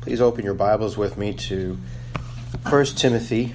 Please 0.00 0.22
open 0.22 0.46
your 0.46 0.54
Bibles 0.54 0.96
with 0.96 1.18
me 1.18 1.34
to 1.34 1.78
1 2.66 2.84
Timothy 2.86 3.54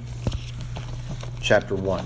chapter 1.42 1.74
1. 1.74 2.06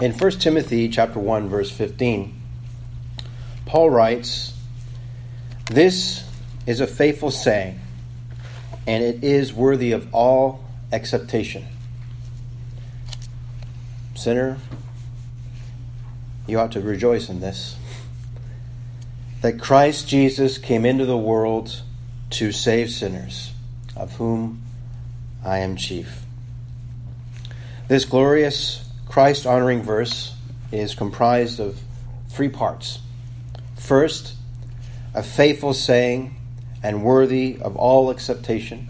In 0.00 0.12
1 0.12 0.30
Timothy 0.32 0.88
chapter 0.88 1.18
1 1.18 1.48
verse 1.48 1.72
15, 1.72 2.41
Paul 3.72 3.88
writes, 3.88 4.52
This 5.70 6.28
is 6.66 6.80
a 6.80 6.86
faithful 6.86 7.30
saying, 7.30 7.80
and 8.86 9.02
it 9.02 9.24
is 9.24 9.54
worthy 9.54 9.92
of 9.92 10.14
all 10.14 10.62
acceptation. 10.92 11.64
Sinner, 14.14 14.58
you 16.46 16.58
ought 16.58 16.72
to 16.72 16.82
rejoice 16.82 17.30
in 17.30 17.40
this. 17.40 17.78
That 19.40 19.58
Christ 19.58 20.06
Jesus 20.06 20.58
came 20.58 20.84
into 20.84 21.06
the 21.06 21.16
world 21.16 21.80
to 22.32 22.52
save 22.52 22.90
sinners, 22.90 23.52
of 23.96 24.16
whom 24.16 24.60
I 25.42 25.60
am 25.60 25.76
chief. 25.76 26.24
This 27.88 28.04
glorious 28.04 28.86
Christ 29.08 29.46
honoring 29.46 29.82
verse 29.82 30.34
is 30.70 30.94
comprised 30.94 31.58
of 31.58 31.80
three 32.28 32.50
parts. 32.50 32.98
First, 33.82 34.34
a 35.12 35.24
faithful 35.24 35.74
saying 35.74 36.36
and 36.84 37.02
worthy 37.02 37.58
of 37.60 37.74
all 37.76 38.12
acceptation. 38.12 38.88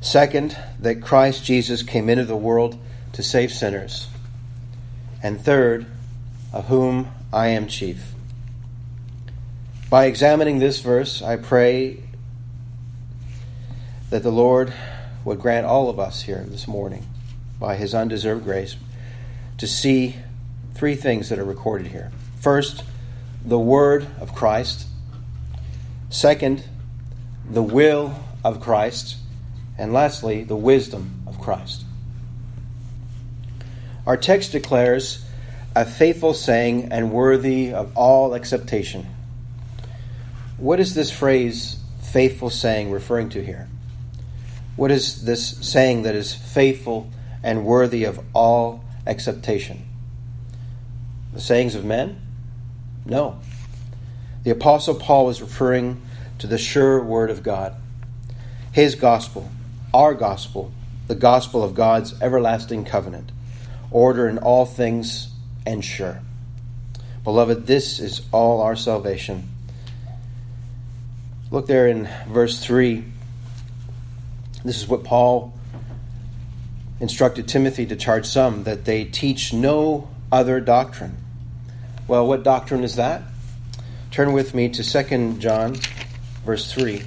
Second, 0.00 0.56
that 0.80 1.02
Christ 1.02 1.44
Jesus 1.44 1.82
came 1.82 2.08
into 2.08 2.24
the 2.24 2.34
world 2.34 2.78
to 3.12 3.22
save 3.22 3.52
sinners. 3.52 4.08
And 5.22 5.38
third, 5.38 5.84
of 6.50 6.68
whom 6.68 7.10
I 7.30 7.48
am 7.48 7.68
chief. 7.68 8.14
By 9.90 10.06
examining 10.06 10.60
this 10.60 10.80
verse, 10.80 11.20
I 11.20 11.36
pray 11.36 12.02
that 14.08 14.22
the 14.22 14.32
Lord 14.32 14.72
would 15.26 15.40
grant 15.40 15.66
all 15.66 15.90
of 15.90 16.00
us 16.00 16.22
here 16.22 16.42
this 16.48 16.66
morning, 16.66 17.06
by 17.60 17.76
his 17.76 17.94
undeserved 17.94 18.44
grace, 18.44 18.76
to 19.58 19.66
see 19.66 20.16
three 20.72 20.94
things 20.94 21.28
that 21.28 21.38
are 21.38 21.44
recorded 21.44 21.88
here. 21.88 22.10
First, 22.40 22.82
the 23.44 23.58
Word 23.58 24.06
of 24.20 24.34
Christ. 24.34 24.86
Second, 26.10 26.64
the 27.48 27.62
will 27.62 28.14
of 28.44 28.60
Christ. 28.60 29.16
And 29.76 29.92
lastly, 29.92 30.44
the 30.44 30.56
wisdom 30.56 31.22
of 31.26 31.40
Christ. 31.40 31.84
Our 34.06 34.16
text 34.16 34.52
declares 34.52 35.24
a 35.74 35.84
faithful 35.84 36.34
saying 36.34 36.88
and 36.92 37.10
worthy 37.10 37.72
of 37.72 37.96
all 37.96 38.34
acceptation. 38.34 39.06
What 40.56 40.78
is 40.78 40.94
this 40.94 41.10
phrase, 41.10 41.78
faithful 42.00 42.50
saying, 42.50 42.92
referring 42.92 43.30
to 43.30 43.44
here? 43.44 43.68
What 44.76 44.90
is 44.90 45.24
this 45.24 45.58
saying 45.68 46.02
that 46.02 46.14
is 46.14 46.32
faithful 46.32 47.10
and 47.44 47.64
worthy 47.64 48.04
of 48.04 48.18
all 48.32 48.82
acceptation. 49.06 49.86
The 51.34 51.40
sayings 51.40 51.74
of 51.74 51.84
men? 51.84 52.20
No. 53.04 53.38
The 54.44 54.50
Apostle 54.50 54.94
Paul 54.94 55.26
was 55.26 55.40
referring 55.40 56.02
to 56.38 56.46
the 56.46 56.58
sure 56.58 57.02
Word 57.02 57.30
of 57.30 57.42
God, 57.42 57.74
his 58.72 58.94
gospel, 58.94 59.50
our 59.92 60.14
gospel, 60.14 60.72
the 61.06 61.14
gospel 61.14 61.62
of 61.62 61.74
God's 61.74 62.20
everlasting 62.20 62.84
covenant, 62.84 63.30
order 63.90 64.28
in 64.28 64.38
all 64.38 64.66
things 64.66 65.28
and 65.66 65.84
sure. 65.84 66.20
Beloved, 67.22 67.66
this 67.66 68.00
is 68.00 68.22
all 68.32 68.60
our 68.60 68.76
salvation. 68.76 69.48
Look 71.50 71.66
there 71.66 71.86
in 71.86 72.08
verse 72.28 72.62
3. 72.62 73.04
This 74.64 74.82
is 74.82 74.88
what 74.88 75.04
Paul 75.04 75.54
instructed 77.00 77.48
Timothy 77.48 77.86
to 77.86 77.96
charge 77.96 78.26
some 78.26 78.64
that 78.64 78.84
they 78.84 79.04
teach 79.04 79.52
no 79.52 80.08
other 80.32 80.60
doctrine. 80.60 81.23
Well, 82.06 82.26
what 82.26 82.42
doctrine 82.42 82.84
is 82.84 82.96
that? 82.96 83.22
Turn 84.10 84.32
with 84.32 84.54
me 84.54 84.68
to 84.68 84.84
2 84.84 85.38
John, 85.38 85.76
verse 86.44 86.72
3. 86.72 87.02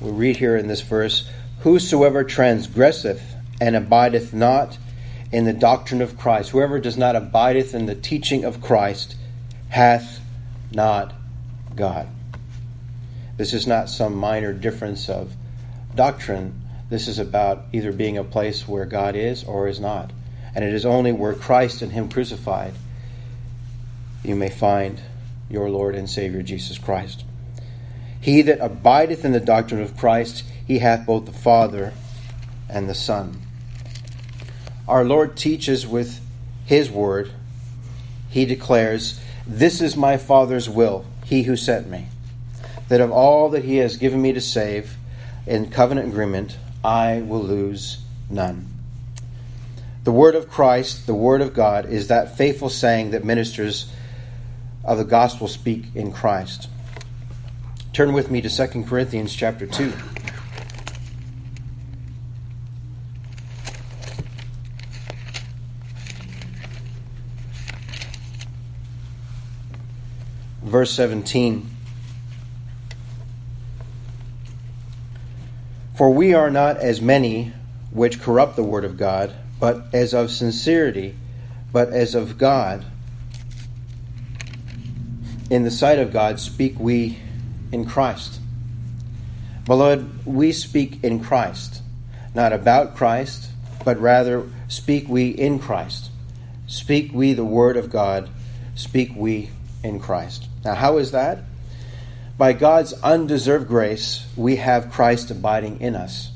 We 0.00 0.10
read 0.10 0.36
here 0.36 0.56
in 0.56 0.68
this 0.68 0.82
verse 0.82 1.28
Whosoever 1.60 2.22
transgresseth 2.22 3.34
and 3.60 3.74
abideth 3.74 4.32
not 4.32 4.78
in 5.32 5.44
the 5.44 5.52
doctrine 5.52 6.00
of 6.00 6.16
Christ, 6.16 6.50
whoever 6.50 6.78
does 6.78 6.96
not 6.96 7.16
abideth 7.16 7.74
in 7.74 7.86
the 7.86 7.94
teaching 7.96 8.44
of 8.44 8.60
Christ, 8.60 9.16
hath 9.70 10.20
not 10.70 11.12
God. 11.74 12.08
This 13.36 13.52
is 13.52 13.66
not 13.66 13.88
some 13.88 14.16
minor 14.16 14.52
difference 14.52 15.08
of 15.08 15.34
doctrine. 15.94 16.62
This 16.88 17.08
is 17.08 17.18
about 17.18 17.64
either 17.72 17.92
being 17.92 18.16
a 18.16 18.24
place 18.24 18.66
where 18.68 18.84
God 18.84 19.16
is 19.16 19.44
or 19.44 19.68
is 19.68 19.80
not. 19.80 20.12
And 20.54 20.64
it 20.64 20.72
is 20.72 20.86
only 20.86 21.12
where 21.12 21.34
Christ 21.34 21.82
and 21.82 21.92
Him 21.92 22.08
crucified 22.08 22.74
you 24.24 24.34
may 24.34 24.48
find 24.48 25.00
your 25.48 25.70
Lord 25.70 25.94
and 25.94 26.10
Savior 26.10 26.42
Jesus 26.42 26.78
Christ. 26.78 27.24
He 28.20 28.42
that 28.42 28.58
abideth 28.60 29.24
in 29.24 29.30
the 29.30 29.38
doctrine 29.38 29.80
of 29.80 29.96
Christ, 29.96 30.42
he 30.66 30.80
hath 30.80 31.06
both 31.06 31.26
the 31.26 31.32
Father 31.32 31.92
and 32.68 32.88
the 32.88 32.94
Son. 32.94 33.40
Our 34.88 35.04
Lord 35.04 35.36
teaches 35.36 35.86
with 35.86 36.20
His 36.64 36.90
word. 36.90 37.30
He 38.28 38.44
declares, 38.44 39.20
This 39.46 39.80
is 39.80 39.96
my 39.96 40.16
Father's 40.16 40.68
will, 40.68 41.04
He 41.24 41.44
who 41.44 41.54
sent 41.54 41.88
me 41.88 42.08
that 42.88 43.00
of 43.00 43.10
all 43.10 43.48
that 43.50 43.64
he 43.64 43.76
has 43.78 43.96
given 43.96 44.22
me 44.22 44.32
to 44.32 44.40
save 44.40 44.96
in 45.46 45.70
covenant 45.70 46.08
agreement, 46.08 46.56
I 46.86 47.20
will 47.22 47.42
lose 47.42 47.98
none. 48.30 48.68
The 50.04 50.12
word 50.12 50.36
of 50.36 50.48
Christ, 50.48 51.08
the 51.08 51.16
word 51.16 51.40
of 51.40 51.52
God, 51.52 51.86
is 51.86 52.06
that 52.06 52.36
faithful 52.38 52.68
saying 52.68 53.10
that 53.10 53.24
ministers 53.24 53.92
of 54.84 54.96
the 54.96 55.04
gospel 55.04 55.48
speak 55.48 55.86
in 55.96 56.12
Christ. 56.12 56.68
Turn 57.92 58.12
with 58.12 58.30
me 58.30 58.40
to 58.40 58.48
2 58.48 58.84
Corinthians 58.84 59.34
chapter 59.34 59.66
2. 59.66 59.92
Verse 70.62 70.92
17. 70.92 71.75
For 75.96 76.10
we 76.10 76.34
are 76.34 76.50
not 76.50 76.76
as 76.76 77.00
many 77.00 77.54
which 77.90 78.20
corrupt 78.20 78.54
the 78.56 78.62
word 78.62 78.84
of 78.84 78.98
God, 78.98 79.32
but 79.58 79.86
as 79.94 80.12
of 80.12 80.30
sincerity, 80.30 81.16
but 81.72 81.88
as 81.88 82.14
of 82.14 82.36
God. 82.36 82.84
In 85.48 85.62
the 85.62 85.70
sight 85.70 85.98
of 85.98 86.12
God 86.12 86.38
speak 86.38 86.78
we 86.78 87.18
in 87.72 87.86
Christ. 87.86 88.40
Beloved, 89.64 90.26
we 90.26 90.52
speak 90.52 91.02
in 91.02 91.24
Christ, 91.24 91.80
not 92.34 92.52
about 92.52 92.94
Christ, 92.94 93.48
but 93.82 93.98
rather 93.98 94.46
speak 94.68 95.08
we 95.08 95.28
in 95.28 95.58
Christ. 95.58 96.10
Speak 96.66 97.10
we 97.14 97.32
the 97.32 97.44
word 97.44 97.78
of 97.78 97.88
God, 97.88 98.28
speak 98.74 99.12
we 99.16 99.48
in 99.82 99.98
Christ. 99.98 100.46
Now, 100.62 100.74
how 100.74 100.98
is 100.98 101.12
that? 101.12 101.38
By 102.38 102.52
God's 102.52 102.92
undeserved 103.02 103.66
grace, 103.66 104.26
we 104.36 104.56
have 104.56 104.92
Christ 104.92 105.30
abiding 105.30 105.80
in 105.80 105.94
us. 105.94 106.32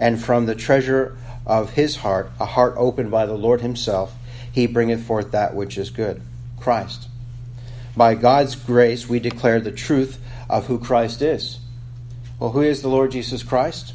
And 0.00 0.22
from 0.22 0.46
the 0.46 0.54
treasure 0.54 1.16
of 1.44 1.74
his 1.74 1.96
heart, 1.96 2.30
a 2.40 2.46
heart 2.46 2.74
opened 2.78 3.10
by 3.10 3.26
the 3.26 3.34
Lord 3.34 3.60
himself, 3.60 4.14
he 4.50 4.66
bringeth 4.66 5.04
forth 5.04 5.32
that 5.32 5.54
which 5.54 5.76
is 5.76 5.90
good 5.90 6.22
Christ. 6.58 7.08
By 7.94 8.14
God's 8.14 8.56
grace, 8.56 9.06
we 9.06 9.20
declare 9.20 9.60
the 9.60 9.70
truth 9.70 10.18
of 10.48 10.66
who 10.66 10.78
Christ 10.78 11.20
is. 11.20 11.58
Well, 12.38 12.52
who 12.52 12.62
is 12.62 12.80
the 12.80 12.88
Lord 12.88 13.12
Jesus 13.12 13.42
Christ? 13.42 13.94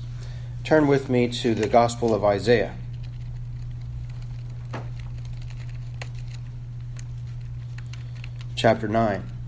Turn 0.64 0.88
with 0.88 1.10
me 1.10 1.28
to 1.30 1.56
the 1.56 1.68
Gospel 1.68 2.14
of 2.14 2.24
Isaiah. 2.24 2.76
Chapter 8.56 8.88
9. 8.88 9.39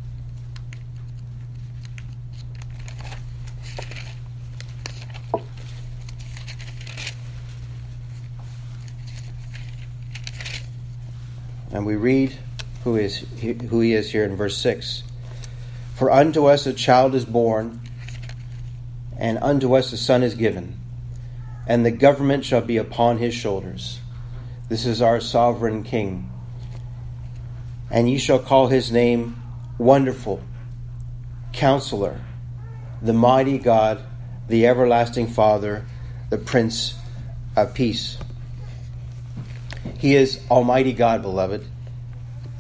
We 11.91 11.97
read 11.97 12.37
who 12.85 12.95
is 12.95 13.17
who 13.41 13.81
he 13.81 13.93
is 13.93 14.09
here 14.09 14.23
in 14.23 14.37
verse 14.37 14.57
6. 14.59 15.03
For 15.93 16.09
unto 16.09 16.45
us 16.45 16.65
a 16.65 16.71
child 16.71 17.13
is 17.15 17.25
born, 17.25 17.81
and 19.17 19.37
unto 19.39 19.75
us 19.75 19.91
a 19.91 19.97
son 19.97 20.23
is 20.23 20.33
given, 20.33 20.79
and 21.67 21.85
the 21.85 21.91
government 21.91 22.45
shall 22.45 22.61
be 22.61 22.77
upon 22.77 23.17
his 23.17 23.33
shoulders. 23.33 23.99
This 24.69 24.85
is 24.85 25.01
our 25.01 25.19
sovereign 25.19 25.83
king. 25.83 26.31
And 27.89 28.09
ye 28.09 28.17
shall 28.17 28.39
call 28.39 28.67
his 28.67 28.89
name 28.89 29.35
Wonderful, 29.77 30.41
Counselor, 31.51 32.21
the 33.01 33.11
Mighty 33.11 33.57
God, 33.57 34.01
the 34.47 34.65
Everlasting 34.65 35.27
Father, 35.27 35.85
the 36.29 36.37
Prince 36.37 36.95
of 37.57 37.73
Peace. 37.73 38.17
He 39.97 40.15
is 40.15 40.39
Almighty 40.49 40.93
God, 40.93 41.21
beloved, 41.21 41.67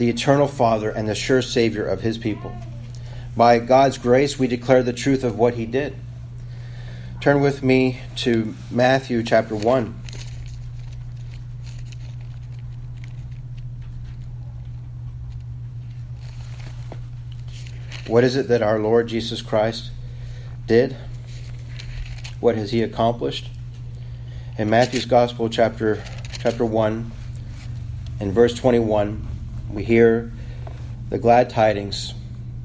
the 0.01 0.09
eternal 0.09 0.47
Father 0.47 0.89
and 0.89 1.07
the 1.07 1.13
sure 1.13 1.43
Savior 1.43 1.85
of 1.85 2.01
His 2.01 2.17
people. 2.17 2.51
By 3.37 3.59
God's 3.59 3.99
grace, 3.99 4.39
we 4.39 4.47
declare 4.47 4.81
the 4.81 4.93
truth 4.93 5.23
of 5.23 5.37
what 5.37 5.53
He 5.53 5.67
did. 5.67 5.95
Turn 7.19 7.39
with 7.39 7.61
me 7.61 7.99
to 8.15 8.55
Matthew 8.71 9.21
chapter 9.21 9.55
1. 9.55 9.93
What 18.07 18.23
is 18.23 18.35
it 18.35 18.47
that 18.47 18.63
our 18.63 18.79
Lord 18.79 19.07
Jesus 19.07 19.43
Christ 19.43 19.91
did? 20.65 20.97
What 22.39 22.55
has 22.55 22.71
he 22.71 22.81
accomplished? 22.81 23.51
In 24.57 24.67
Matthew's 24.67 25.05
Gospel, 25.05 25.47
chapter, 25.47 26.03
chapter 26.39 26.65
1, 26.65 27.11
in 28.19 28.31
verse 28.31 28.55
21, 28.55 29.27
we 29.73 29.83
hear 29.83 30.31
the 31.09 31.17
glad 31.17 31.49
tidings, 31.49 32.13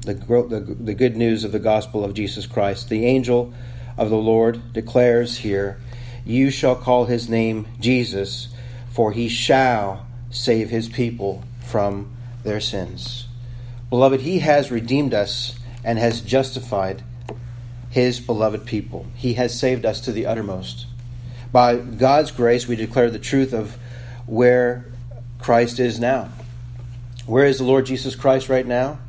the, 0.01 0.13
the, 0.13 0.75
the 0.79 0.93
good 0.93 1.15
news 1.15 1.43
of 1.43 1.51
the 1.51 1.59
gospel 1.59 2.03
of 2.03 2.13
Jesus 2.13 2.45
Christ. 2.45 2.89
The 2.89 3.05
angel 3.05 3.53
of 3.97 4.09
the 4.09 4.17
Lord 4.17 4.73
declares 4.73 5.37
here, 5.37 5.79
You 6.25 6.49
shall 6.49 6.75
call 6.75 7.05
his 7.05 7.29
name 7.29 7.67
Jesus, 7.79 8.49
for 8.89 9.11
he 9.11 9.27
shall 9.29 10.05
save 10.29 10.69
his 10.69 10.89
people 10.89 11.43
from 11.65 12.11
their 12.43 12.59
sins. 12.59 13.27
Beloved, 13.89 14.21
he 14.21 14.39
has 14.39 14.71
redeemed 14.71 15.13
us 15.13 15.57
and 15.83 15.97
has 15.97 16.21
justified 16.21 17.03
his 17.89 18.19
beloved 18.19 18.65
people. 18.65 19.05
He 19.15 19.35
has 19.35 19.57
saved 19.57 19.85
us 19.85 20.01
to 20.01 20.11
the 20.11 20.25
uttermost. 20.25 20.85
By 21.51 21.77
God's 21.77 22.31
grace, 22.31 22.67
we 22.67 22.75
declare 22.75 23.09
the 23.09 23.19
truth 23.19 23.53
of 23.53 23.77
where 24.25 24.85
Christ 25.39 25.79
is 25.79 25.99
now. 25.99 26.29
Where 27.27 27.45
is 27.45 27.57
the 27.57 27.65
Lord 27.65 27.85
Jesus 27.85 28.15
Christ 28.15 28.47
right 28.47 28.65
now? 28.65 28.99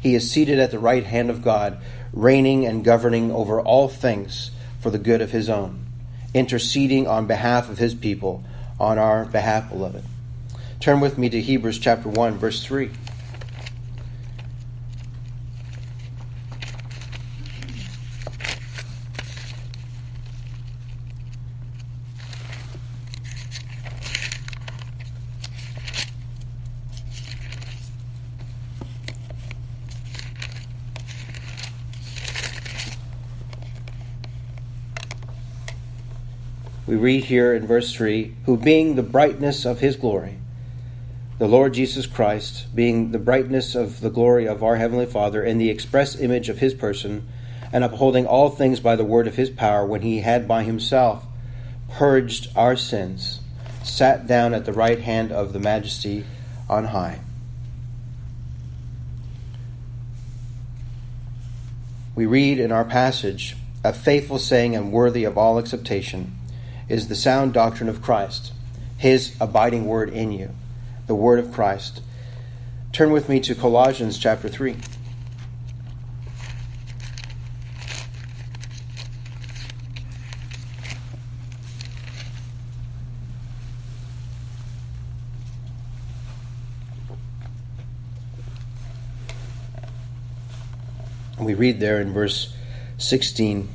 He 0.00 0.14
is 0.14 0.30
seated 0.30 0.58
at 0.58 0.70
the 0.70 0.78
right 0.78 1.04
hand 1.04 1.28
of 1.28 1.42
God, 1.42 1.78
reigning 2.14 2.64
and 2.64 2.82
governing 2.82 3.30
over 3.30 3.60
all 3.60 3.88
things 3.88 4.50
for 4.80 4.88
the 4.88 4.98
good 4.98 5.20
of 5.20 5.32
his 5.32 5.50
own, 5.50 5.84
interceding 6.32 7.06
on 7.06 7.26
behalf 7.26 7.68
of 7.68 7.76
his 7.76 7.94
people, 7.94 8.42
on 8.80 8.96
our 8.98 9.26
behalf, 9.26 9.68
beloved. 9.68 10.02
Turn 10.80 11.00
with 11.00 11.18
me 11.18 11.28
to 11.28 11.42
Hebrews 11.42 11.78
chapter 11.78 12.08
1, 12.08 12.38
verse 12.38 12.64
3. 12.64 12.90
Read 36.98 37.24
here 37.24 37.54
in 37.54 37.66
verse 37.66 37.94
3 37.94 38.34
who 38.46 38.56
being 38.56 38.94
the 38.94 39.02
brightness 39.02 39.64
of 39.64 39.80
his 39.80 39.96
glory, 39.96 40.38
the 41.38 41.48
Lord 41.48 41.74
Jesus 41.74 42.06
Christ, 42.06 42.66
being 42.74 43.12
the 43.12 43.18
brightness 43.18 43.74
of 43.74 44.00
the 44.00 44.10
glory 44.10 44.46
of 44.46 44.62
our 44.62 44.76
Heavenly 44.76 45.06
Father, 45.06 45.42
and 45.42 45.60
the 45.60 45.70
express 45.70 46.18
image 46.18 46.48
of 46.48 46.58
his 46.58 46.74
person, 46.74 47.28
and 47.72 47.84
upholding 47.84 48.26
all 48.26 48.48
things 48.48 48.80
by 48.80 48.96
the 48.96 49.04
word 49.04 49.26
of 49.26 49.36
his 49.36 49.50
power, 49.50 49.84
when 49.84 50.02
he 50.02 50.20
had 50.20 50.48
by 50.48 50.62
himself 50.64 51.26
purged 51.90 52.48
our 52.56 52.76
sins, 52.76 53.40
sat 53.82 54.26
down 54.26 54.54
at 54.54 54.64
the 54.64 54.72
right 54.72 55.00
hand 55.00 55.32
of 55.32 55.52
the 55.52 55.58
majesty 55.58 56.24
on 56.68 56.86
high. 56.86 57.20
We 62.14 62.26
read 62.26 62.58
in 62.58 62.72
our 62.72 62.84
passage, 62.84 63.56
a 63.84 63.92
faithful 63.92 64.38
saying 64.38 64.74
and 64.74 64.92
worthy 64.92 65.24
of 65.24 65.38
all 65.38 65.58
acceptation 65.58 66.37
is 66.88 67.08
the 67.08 67.14
sound 67.14 67.52
doctrine 67.52 67.88
of 67.88 68.02
Christ, 68.02 68.52
his 68.96 69.36
abiding 69.40 69.86
word 69.86 70.10
in 70.10 70.32
you, 70.32 70.50
the 71.06 71.14
word 71.14 71.38
of 71.38 71.52
Christ. 71.52 72.00
Turn 72.92 73.12
with 73.12 73.28
me 73.28 73.40
to 73.40 73.54
Colossians 73.54 74.18
chapter 74.18 74.48
3. 74.48 74.76
We 91.38 91.54
read 91.54 91.80
there 91.80 92.00
in 92.00 92.12
verse 92.12 92.54
16 92.98 93.68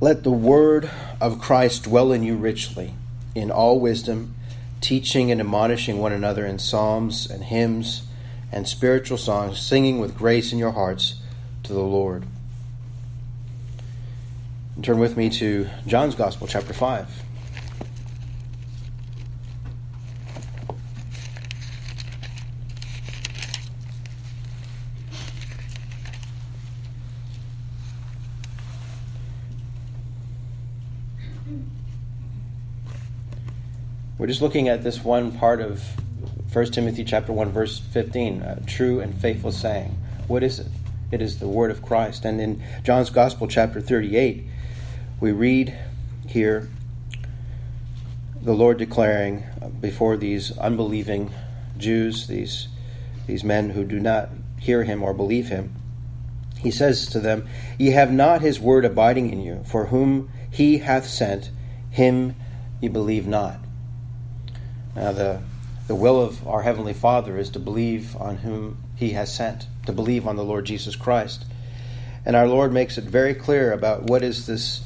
Let 0.00 0.24
the 0.24 0.30
word 0.30 0.90
of 1.20 1.40
Christ 1.40 1.84
dwell 1.84 2.12
in 2.12 2.22
you 2.22 2.36
richly, 2.36 2.94
in 3.34 3.50
all 3.50 3.78
wisdom, 3.78 4.34
teaching 4.80 5.30
and 5.30 5.40
admonishing 5.40 5.98
one 5.98 6.12
another 6.12 6.44
in 6.44 6.58
psalms 6.58 7.30
and 7.30 7.44
hymns 7.44 8.02
and 8.50 8.68
spiritual 8.68 9.18
songs, 9.18 9.58
singing 9.58 10.00
with 10.00 10.16
grace 10.16 10.52
in 10.52 10.58
your 10.58 10.72
hearts 10.72 11.20
to 11.62 11.72
the 11.72 11.80
Lord. 11.80 12.24
And 14.74 14.84
turn 14.84 14.98
with 14.98 15.16
me 15.16 15.30
to 15.30 15.68
John's 15.86 16.14
Gospel, 16.14 16.46
chapter 16.46 16.72
5. 16.72 17.22
We're 34.16 34.26
just 34.26 34.42
looking 34.42 34.68
at 34.68 34.82
this 34.82 35.02
one 35.02 35.32
part 35.32 35.60
of 35.60 35.82
1 36.52 36.66
Timothy 36.66 37.04
chapter 37.04 37.32
1 37.32 37.50
verse 37.50 37.78
15, 37.78 38.42
a 38.42 38.60
true 38.66 39.00
and 39.00 39.14
faithful 39.20 39.52
saying. 39.52 39.96
What 40.28 40.42
is 40.42 40.60
it? 40.60 40.68
It 41.10 41.20
is 41.20 41.38
the 41.38 41.48
word 41.48 41.70
of 41.70 41.82
Christ. 41.82 42.24
And 42.24 42.40
in 42.40 42.62
John's 42.82 43.10
Gospel 43.10 43.46
chapter 43.48 43.80
38, 43.80 44.44
we 45.20 45.32
read 45.32 45.76
here 46.28 46.68
the 48.40 48.54
Lord 48.54 48.78
declaring 48.78 49.44
uh, 49.60 49.68
before 49.68 50.16
these 50.16 50.56
unbelieving 50.58 51.32
Jews, 51.76 52.26
these 52.26 52.68
these 53.26 53.42
men 53.42 53.70
who 53.70 53.84
do 53.84 53.98
not 53.98 54.28
hear 54.60 54.84
him 54.84 55.02
or 55.02 55.14
believe 55.14 55.48
him. 55.48 55.74
He 56.64 56.72
says 56.72 57.06
to 57.10 57.20
them, 57.20 57.46
Ye 57.78 57.90
have 57.90 58.10
not 58.10 58.40
his 58.40 58.58
word 58.58 58.84
abiding 58.84 59.30
in 59.30 59.40
you, 59.40 59.62
for 59.64 59.86
whom 59.86 60.30
he 60.50 60.78
hath 60.78 61.06
sent, 61.06 61.50
him 61.90 62.34
ye 62.80 62.88
believe 62.88 63.26
not. 63.26 63.60
Now, 64.96 65.12
the, 65.12 65.40
the 65.86 65.94
will 65.94 66.20
of 66.20 66.46
our 66.46 66.62
Heavenly 66.62 66.92
Father 66.92 67.36
is 67.36 67.50
to 67.50 67.58
believe 67.58 68.16
on 68.16 68.38
whom 68.38 68.78
He 68.96 69.10
has 69.10 69.34
sent, 69.34 69.66
to 69.86 69.92
believe 69.92 70.26
on 70.26 70.36
the 70.36 70.44
Lord 70.44 70.64
Jesus 70.64 70.96
Christ. 70.96 71.44
And 72.24 72.36
our 72.36 72.46
Lord 72.46 72.72
makes 72.72 72.96
it 72.96 73.04
very 73.04 73.34
clear 73.34 73.72
about 73.72 74.04
what 74.04 74.22
is 74.22 74.46
this 74.46 74.82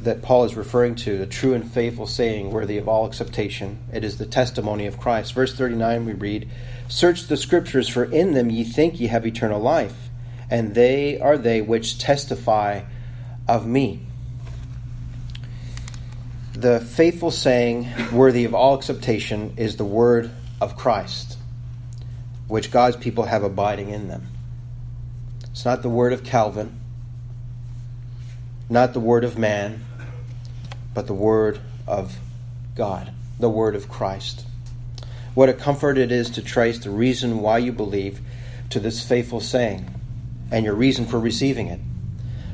that 0.00 0.22
Paul 0.22 0.44
is 0.44 0.54
referring 0.54 0.96
to, 0.96 1.16
the 1.16 1.26
true 1.26 1.54
and 1.54 1.70
faithful 1.70 2.06
saying 2.06 2.50
worthy 2.50 2.76
of 2.76 2.88
all 2.88 3.06
acceptation. 3.06 3.78
It 3.92 4.04
is 4.04 4.18
the 4.18 4.26
testimony 4.26 4.86
of 4.86 5.00
Christ. 5.00 5.32
Verse 5.32 5.54
39 5.54 6.04
we 6.04 6.12
read, 6.12 6.50
Search 6.88 7.26
the 7.26 7.38
scriptures, 7.38 7.88
for 7.88 8.04
in 8.04 8.34
them 8.34 8.50
ye 8.50 8.64
think 8.64 9.00
ye 9.00 9.06
have 9.06 9.26
eternal 9.26 9.60
life, 9.60 10.10
and 10.54 10.72
they 10.72 11.18
are 11.18 11.36
they 11.36 11.60
which 11.60 11.98
testify 11.98 12.80
of 13.48 13.66
me 13.66 14.00
the 16.52 16.78
faithful 16.78 17.32
saying 17.32 17.88
worthy 18.12 18.44
of 18.44 18.54
all 18.54 18.76
acceptation 18.78 19.52
is 19.56 19.76
the 19.76 19.84
word 19.84 20.30
of 20.60 20.76
Christ, 20.76 21.36
which 22.46 22.70
God's 22.70 22.94
people 22.94 23.24
have 23.24 23.42
abiding 23.42 23.90
in 23.90 24.06
them. 24.06 24.28
It's 25.50 25.64
not 25.64 25.82
the 25.82 25.88
word 25.88 26.12
of 26.12 26.22
Calvin, 26.22 26.78
not 28.70 28.92
the 28.92 29.00
word 29.00 29.24
of 29.24 29.36
man, 29.36 29.84
but 30.94 31.08
the 31.08 31.14
word 31.14 31.58
of 31.88 32.16
God, 32.76 33.10
the 33.40 33.50
word 33.50 33.74
of 33.74 33.88
Christ. 33.88 34.46
What 35.34 35.48
a 35.48 35.52
comfort 35.52 35.98
it 35.98 36.12
is 36.12 36.30
to 36.30 36.42
trace 36.42 36.78
the 36.78 36.90
reason 36.90 37.40
why 37.40 37.58
you 37.58 37.72
believe 37.72 38.20
to 38.70 38.78
this 38.78 39.04
faithful 39.04 39.40
saying 39.40 39.90
and 40.50 40.64
your 40.64 40.74
reason 40.74 41.06
for 41.06 41.18
receiving 41.18 41.68
it. 41.68 41.80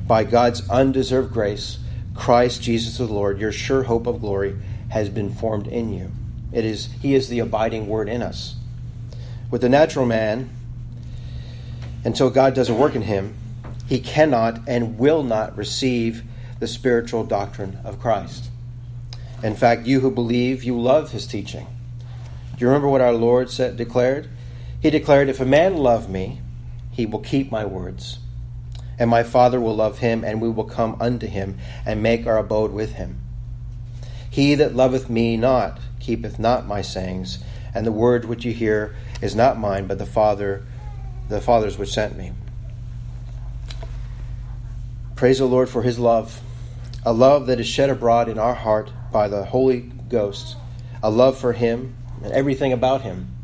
By 0.06 0.25
God's 0.25 0.68
undeserved 0.68 1.32
grace, 1.32 1.78
Christ 2.14 2.62
Jesus 2.62 2.99
the 2.99 3.04
Lord, 3.04 3.38
your 3.38 3.52
sure 3.52 3.85
hope 3.85 4.06
of 4.06 4.20
glory, 4.20 4.56
has 4.90 5.09
been 5.09 5.32
formed 5.32 5.66
in 5.66 5.92
you. 5.92 6.11
It 6.52 6.64
is 6.64 6.87
He 7.00 7.14
is 7.14 7.28
the 7.28 7.38
abiding 7.38 7.87
word 7.87 8.09
in 8.09 8.23
us. 8.23 8.56
With 9.50 9.62
the 9.62 9.68
natural 9.68 10.06
man, 10.06 10.50
until 12.04 12.30
God 12.30 12.54
does 12.54 12.68
a 12.68 12.75
work 12.75 12.94
in 12.94 13.02
him, 13.02 13.35
he 13.87 14.00
cannot 14.00 14.61
and 14.66 14.99
will 14.99 15.23
not 15.23 15.56
receive 15.56 16.23
the 16.59 16.66
spiritual 16.66 17.25
doctrine 17.25 17.78
of 17.85 18.00
Christ. 18.00 18.50
In 19.42 19.56
fact, 19.56 19.87
you 19.87 20.00
who 20.00 20.11
believe, 20.11 20.62
you 20.62 20.78
love 20.78 21.12
his 21.12 21.26
teaching. 21.26 21.66
Do 22.56 22.64
you 22.64 22.68
remember 22.68 22.88
what 22.88 23.00
our 23.00 23.12
Lord 23.12 23.50
said, 23.50 23.76
declared? 23.76 24.28
He 24.80 24.90
declared, 24.90 25.28
If 25.28 25.40
a 25.40 25.47
man 25.47 25.76
love 25.76 26.09
me, 26.09 26.40
he 27.00 27.07
will 27.07 27.21
keep 27.21 27.50
my 27.50 27.64
words. 27.64 28.19
And 28.99 29.09
my 29.09 29.23
Father 29.23 29.59
will 29.59 29.75
love 29.75 30.00
him, 30.00 30.23
and 30.23 30.38
we 30.38 30.50
will 30.50 30.64
come 30.64 30.99
unto 31.00 31.26
him, 31.26 31.57
and 31.87 32.02
make 32.02 32.26
our 32.26 32.37
abode 32.37 32.73
with 32.73 32.92
him. 32.92 33.23
He 34.28 34.54
that 34.57 34.76
loveth 34.76 35.09
me 35.09 35.38
not 35.38 35.80
keepeth 35.99 36.38
not 36.38 36.66
my 36.66 36.83
sayings, 36.83 37.42
and 37.75 37.87
the 37.87 37.90
word 37.92 38.26
which 38.26 38.45
you 38.45 38.52
hear 38.52 38.95
is 39.23 39.35
not 39.35 39.59
mine, 39.59 39.87
but 39.87 39.97
the 39.97 40.04
Father, 40.04 40.62
the 41.30 41.40
Father's 41.40 41.78
which 41.78 41.90
sent 41.90 42.19
me. 42.19 42.33
Praise 45.16 45.38
the 45.38 45.47
Lord 45.47 45.71
for 45.71 45.80
his 45.80 45.99
love, 45.99 46.42
a 47.02 47.14
love 47.14 47.47
that 47.47 47.61
is 47.61 47.66
shed 47.66 47.88
abroad 47.88 48.28
in 48.28 48.38
our 48.38 48.54
heart 48.54 48.92
by 49.11 49.26
the 49.26 49.47
Holy 49.47 49.80
Ghost, 50.11 50.54
a 51.02 51.11
love 51.11 51.38
for 51.38 51.54
him 51.54 51.97
and 52.23 52.30
everything 52.35 52.75
about 52.75 53.00
him, 53.00 53.35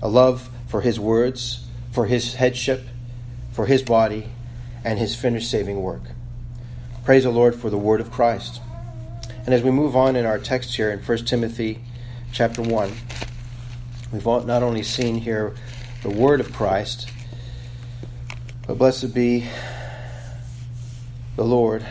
a 0.00 0.08
love 0.08 0.48
for 0.68 0.80
his 0.80 1.00
words, 1.00 1.64
for 1.92 2.06
his 2.06 2.34
headship, 2.34 2.86
for 3.52 3.66
his 3.66 3.82
body, 3.82 4.28
and 4.84 4.98
his 4.98 5.14
finished 5.14 5.50
saving 5.50 5.82
work. 5.82 6.02
Praise 7.04 7.24
the 7.24 7.30
Lord 7.30 7.54
for 7.54 7.70
the 7.70 7.78
word 7.78 8.00
of 8.00 8.10
Christ. 8.10 8.60
And 9.44 9.54
as 9.54 9.62
we 9.62 9.70
move 9.70 9.96
on 9.96 10.14
in 10.14 10.26
our 10.26 10.38
text 10.38 10.76
here 10.76 10.90
in 10.90 10.98
1 10.98 11.18
Timothy 11.24 11.80
chapter 12.32 12.60
1, 12.60 12.92
we've 14.12 14.24
not 14.24 14.62
only 14.62 14.82
seen 14.82 15.16
here 15.16 15.54
the 16.02 16.10
word 16.10 16.40
of 16.40 16.52
Christ, 16.52 17.10
but 18.66 18.76
blessed 18.76 19.14
be 19.14 19.48
the 21.36 21.44
Lord, 21.44 21.86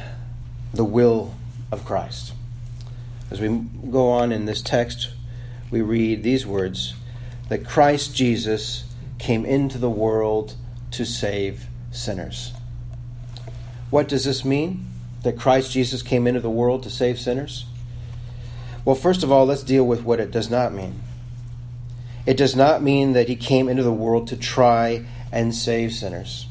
the 0.73 0.85
will 0.85 1.33
of 1.71 1.83
Christ. 1.83 2.33
As 3.31 3.41
we 3.41 3.47
go 3.89 4.09
on 4.09 4.31
in 4.31 4.45
this 4.45 4.61
text, 4.61 5.09
we 5.71 5.81
read 5.81 6.23
these 6.23 6.45
words 6.45 6.93
that 7.49 7.65
Christ 7.65 8.15
Jesus 8.15 8.83
came 9.17 9.45
into 9.45 9.77
the 9.77 9.89
world 9.89 10.55
to 10.91 11.05
save 11.05 11.67
sinners. 11.91 12.53
What 13.89 14.07
does 14.07 14.25
this 14.25 14.43
mean? 14.43 14.85
That 15.23 15.37
Christ 15.37 15.71
Jesus 15.71 16.01
came 16.01 16.27
into 16.27 16.39
the 16.39 16.49
world 16.49 16.83
to 16.83 16.89
save 16.89 17.19
sinners? 17.19 17.65
Well, 18.85 18.95
first 18.95 19.23
of 19.23 19.31
all, 19.31 19.45
let's 19.45 19.63
deal 19.63 19.85
with 19.85 20.03
what 20.03 20.19
it 20.19 20.31
does 20.31 20.49
not 20.49 20.73
mean. 20.73 21.01
It 22.25 22.37
does 22.37 22.55
not 22.55 22.83
mean 22.83 23.13
that 23.13 23.29
he 23.29 23.35
came 23.35 23.69
into 23.69 23.83
the 23.83 23.91
world 23.91 24.27
to 24.27 24.37
try 24.37 25.05
and 25.31 25.55
save 25.55 25.93
sinners. 25.93 26.47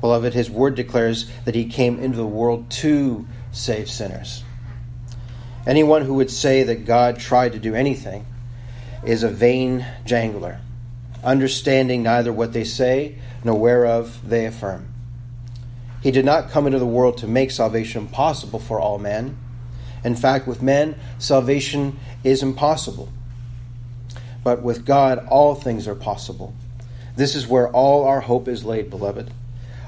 Beloved, 0.00 0.34
his 0.34 0.50
word 0.50 0.74
declares 0.74 1.30
that 1.44 1.54
he 1.54 1.64
came 1.64 1.98
into 1.98 2.16
the 2.16 2.26
world 2.26 2.70
to 2.70 3.26
save 3.52 3.90
sinners. 3.90 4.44
Anyone 5.66 6.02
who 6.02 6.14
would 6.14 6.30
say 6.30 6.62
that 6.62 6.84
God 6.84 7.18
tried 7.18 7.52
to 7.52 7.58
do 7.58 7.74
anything 7.74 8.26
is 9.02 9.22
a 9.22 9.30
vain 9.30 9.86
jangler, 10.04 10.60
understanding 11.24 12.02
neither 12.02 12.32
what 12.32 12.52
they 12.52 12.64
say 12.64 13.16
nor 13.42 13.58
whereof 13.58 14.20
they 14.24 14.46
affirm. 14.46 14.88
He 16.02 16.10
did 16.10 16.24
not 16.24 16.50
come 16.50 16.66
into 16.66 16.78
the 16.78 16.86
world 16.86 17.18
to 17.18 17.26
make 17.26 17.50
salvation 17.50 18.08
possible 18.08 18.58
for 18.58 18.78
all 18.78 18.98
men. 18.98 19.38
In 20.04 20.14
fact, 20.14 20.46
with 20.46 20.60
men, 20.60 20.96
salvation 21.18 21.98
is 22.22 22.42
impossible. 22.42 23.08
But 24.42 24.62
with 24.62 24.84
God, 24.84 25.26
all 25.28 25.54
things 25.54 25.88
are 25.88 25.94
possible. 25.94 26.54
This 27.16 27.34
is 27.34 27.46
where 27.46 27.70
all 27.70 28.04
our 28.04 28.20
hope 28.20 28.48
is 28.48 28.64
laid, 28.64 28.90
beloved. 28.90 29.30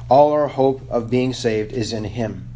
All 0.09 0.33
our 0.33 0.49
hope 0.49 0.81
of 0.89 1.11
being 1.11 1.35
saved 1.35 1.73
is 1.73 1.93
in 1.93 2.05
Him, 2.05 2.49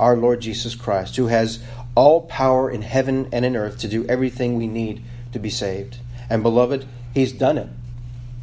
our 0.00 0.16
Lord 0.16 0.40
Jesus 0.40 0.74
Christ, 0.74 1.16
who 1.16 1.26
has 1.26 1.62
all 1.94 2.22
power 2.22 2.70
in 2.70 2.82
heaven 2.82 3.28
and 3.32 3.44
in 3.44 3.56
earth 3.56 3.78
to 3.80 3.88
do 3.88 4.06
everything 4.06 4.56
we 4.56 4.66
need 4.66 5.02
to 5.32 5.38
be 5.38 5.50
saved. 5.50 5.98
And 6.30 6.42
beloved, 6.42 6.86
He's 7.12 7.32
done 7.32 7.58
it. 7.58 7.68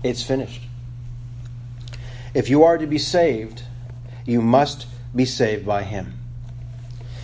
It's 0.05 0.21
finished. 0.21 0.61
If 2.35 2.47
you 2.47 2.63
are 2.63 2.77
to 2.77 2.85
be 2.85 2.99
saved, 2.99 3.63
you 4.23 4.39
must 4.39 4.85
be 5.15 5.25
saved 5.25 5.65
by 5.65 5.81
Him. 5.81 6.19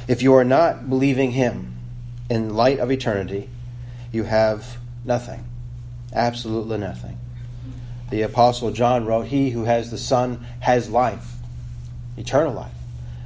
If 0.07 0.23
you 0.23 0.33
are 0.33 0.43
not 0.43 0.89
believing 0.89 1.33
Him 1.33 1.77
in 2.27 2.55
light 2.55 2.79
of 2.79 2.91
eternity, 2.91 3.50
you 4.11 4.23
have 4.23 4.77
nothing. 5.05 5.45
Absolutely 6.11 6.79
nothing. 6.79 7.19
The 8.09 8.23
Apostle 8.23 8.71
John 8.71 9.05
wrote, 9.05 9.27
He 9.27 9.51
who 9.51 9.65
has 9.65 9.91
the 9.91 10.00
Son 10.00 10.43
has 10.61 10.89
life, 10.89 11.33
eternal 12.17 12.53
life. 12.53 12.73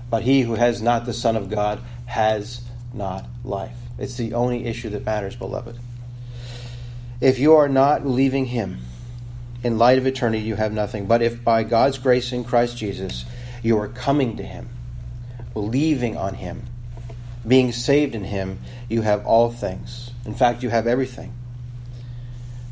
But 0.10 0.24
he 0.24 0.42
who 0.42 0.56
has 0.56 0.82
not 0.82 1.06
the 1.06 1.14
Son 1.14 1.38
of 1.38 1.50
God 1.50 1.80
has 2.08 2.62
not 2.94 3.26
life. 3.46 3.78
It's 3.98 4.18
the 4.18 4.34
only 4.34 4.66
issue 4.66 4.90
that 4.90 5.06
matters, 5.06 5.38
beloved. 5.38 5.80
If 7.22 7.40
you 7.40 7.56
are 7.56 7.70
not 7.70 8.04
believing 8.04 8.48
Him, 8.48 8.82
in 9.66 9.80
light 9.80 9.98
of 9.98 10.06
eternity, 10.06 10.44
you 10.44 10.54
have 10.54 10.72
nothing. 10.72 11.08
But 11.08 11.24
if 11.24 11.44
by 11.44 11.64
God's 11.64 11.98
grace 11.98 12.32
in 12.32 12.44
Christ 12.44 12.78
Jesus, 12.78 13.26
you 13.64 13.80
are 13.80 13.88
coming 13.88 14.38
to 14.38 14.44
Him, 14.44 14.70
believing 15.56 16.16
on 16.16 16.36
Him, 16.36 16.68
being 17.48 17.72
saved 17.72 18.14
in 18.14 18.26
Him, 18.26 18.60
you 18.90 19.02
have 19.02 19.26
all 19.26 19.50
things. 19.50 20.12
In 20.24 20.36
fact, 20.36 20.62
you 20.62 20.70
have 20.70 20.86
everything. 20.86 21.34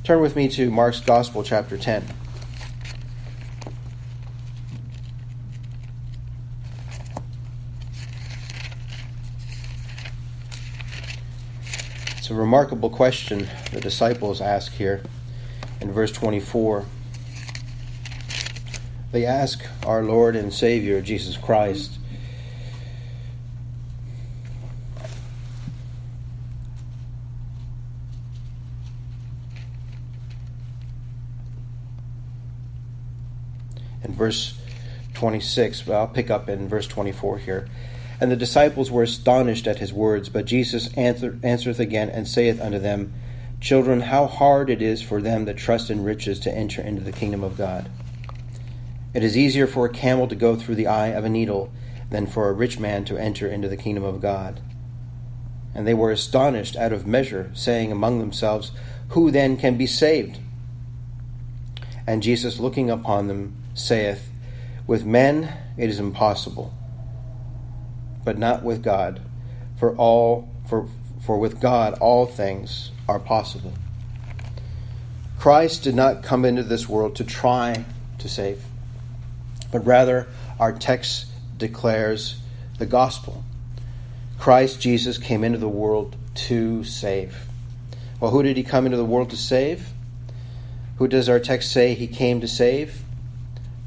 Turn 0.04 0.22
with 0.22 0.36
me 0.36 0.48
to 0.50 0.70
Mark's 0.70 1.00
Gospel, 1.00 1.42
chapter 1.42 1.80
10. 1.80 2.06
It's 12.20 12.30
a 12.30 12.36
remarkable 12.36 12.92
question 12.92 13.48
the 13.72 13.82
disciples 13.82 14.42
ask 14.42 14.72
here 14.74 15.02
in 15.84 15.92
verse 15.92 16.14
24. 16.14 16.86
They 19.12 19.26
ask 19.26 19.64
our 19.86 20.02
Lord 20.02 20.36
and 20.36 20.52
Savior, 20.52 21.02
Jesus 21.02 21.36
Christ, 21.36 22.00
in 34.04 34.16
verse 34.16 34.58
26, 35.16 35.84
but 35.84 35.94
I'll 35.94 36.08
pick 36.08 36.32
up 36.32 36.48
in 36.48 36.70
verse 36.70 36.88
24 36.88 37.40
here. 37.40 37.68
And 38.22 38.32
the 38.32 38.38
disciples 38.38 38.90
were 38.90 39.04
astonished 39.04 39.68
at 39.68 39.80
his 39.80 39.92
words, 39.92 40.30
but 40.30 40.46
Jesus 40.46 40.92
answer, 40.94 41.38
answereth 41.44 41.80
again 41.80 42.10
and 42.10 42.26
saith 42.26 42.62
unto 42.62 42.80
them, 42.80 43.14
Children, 43.64 44.02
how 44.02 44.28
hard 44.28 44.70
it 44.70 44.82
is 44.82 45.02
for 45.02 45.22
them 45.22 45.46
that 45.46 45.58
trust 45.58 45.90
in 45.90 46.04
riches 46.04 46.40
to 46.42 46.54
enter 46.54 46.82
into 46.82 47.02
the 47.02 47.14
kingdom 47.14 47.44
of 47.44 47.58
God. 47.58 47.90
It 49.14 49.24
is 49.24 49.38
easier 49.38 49.66
for 49.66 49.86
a 49.86 49.90
camel 49.90 50.28
to 50.28 50.36
go 50.36 50.56
through 50.56 50.76
the 50.76 50.88
eye 50.88 51.08
of 51.08 51.24
a 51.24 51.30
needle 51.30 51.72
than 52.12 52.28
for 52.28 52.50
a 52.50 52.54
rich 52.54 52.78
man 52.78 53.06
to 53.06 53.18
enter 53.18 53.48
into 53.48 53.70
the 53.70 53.78
kingdom 53.78 54.04
of 54.04 54.22
God. 54.22 54.60
And 55.74 55.88
they 55.88 55.94
were 55.94 56.12
astonished 56.12 56.76
out 56.76 56.92
of 56.92 57.08
measure, 57.08 57.52
saying 57.54 57.92
among 57.92 58.20
themselves, 58.20 58.74
Who 59.10 59.32
then 59.32 59.56
can 59.56 59.78
be 59.78 59.88
saved? 59.88 60.40
And 62.06 62.22
Jesus, 62.22 62.60
looking 62.60 62.92
upon 62.92 63.28
them, 63.28 63.56
saith, 63.74 64.30
With 64.86 65.06
men 65.06 65.54
it 65.78 65.90
is 65.90 66.00
impossible 66.00 66.74
but 68.24 68.38
not 68.38 68.64
with 68.64 68.84
God. 68.84 69.22
For 69.78 69.96
all 69.96 70.50
for 70.68 70.88
for 71.20 71.38
with 71.38 71.60
God 71.60 71.94
all 72.00 72.26
things 72.26 72.92
are 73.08 73.20
possible. 73.20 73.74
Christ 75.40 75.84
did 75.84 75.96
not 75.96 76.24
come 76.24 76.46
into 76.46 76.64
this 76.64 76.88
world 76.88 77.16
to 77.18 77.24
try 77.24 77.84
to 78.20 78.30
save, 78.30 78.64
but 79.72 79.86
rather 79.86 80.28
our 80.60 80.72
text 80.72 81.26
declares 81.58 82.40
the 82.80 82.86
gospel. 82.86 83.44
Christ 84.40 84.80
Jesus 84.80 85.18
came 85.18 85.44
into 85.44 85.58
the 85.58 85.68
world 85.68 86.16
to 86.36 86.84
save. 86.84 87.48
Well, 88.20 88.32
who 88.32 88.44
did 88.44 88.58
he 88.58 88.64
come 88.64 88.86
into 88.86 88.98
the 88.98 89.06
world 89.06 89.30
to 89.32 89.38
save? 89.38 89.90
Who 90.98 91.08
does 91.08 91.28
our 91.28 91.40
text 91.40 91.72
say 91.72 91.94
he 91.94 92.08
came 92.08 92.40
to 92.42 92.48
save? 92.48 93.02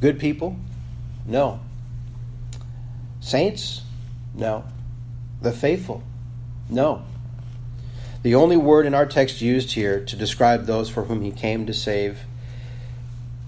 Good 0.01 0.19
people? 0.19 0.57
No. 1.25 1.61
Saints? 3.21 3.83
No. 4.35 4.65
The 5.41 5.53
faithful? 5.53 6.03
No. 6.69 7.05
The 8.27 8.35
only 8.35 8.57
word 8.57 8.87
in 8.87 8.95
our 8.95 9.07
text 9.07 9.41
used 9.41 9.75
here 9.75 10.05
to 10.05 10.17
describe 10.17 10.67
those 10.67 10.91
for 10.91 11.05
whom 11.05 11.23
he 11.23 11.31
came 11.31 11.65
to 11.67 11.73
save 11.73 12.19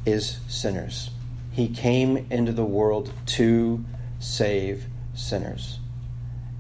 is 0.07 0.39
sinners. 0.47 1.11
He 1.51 1.67
came 1.67 2.29
into 2.31 2.53
the 2.53 2.65
world 2.65 3.13
to 3.27 3.85
save 4.21 4.87
sinners. 5.15 5.81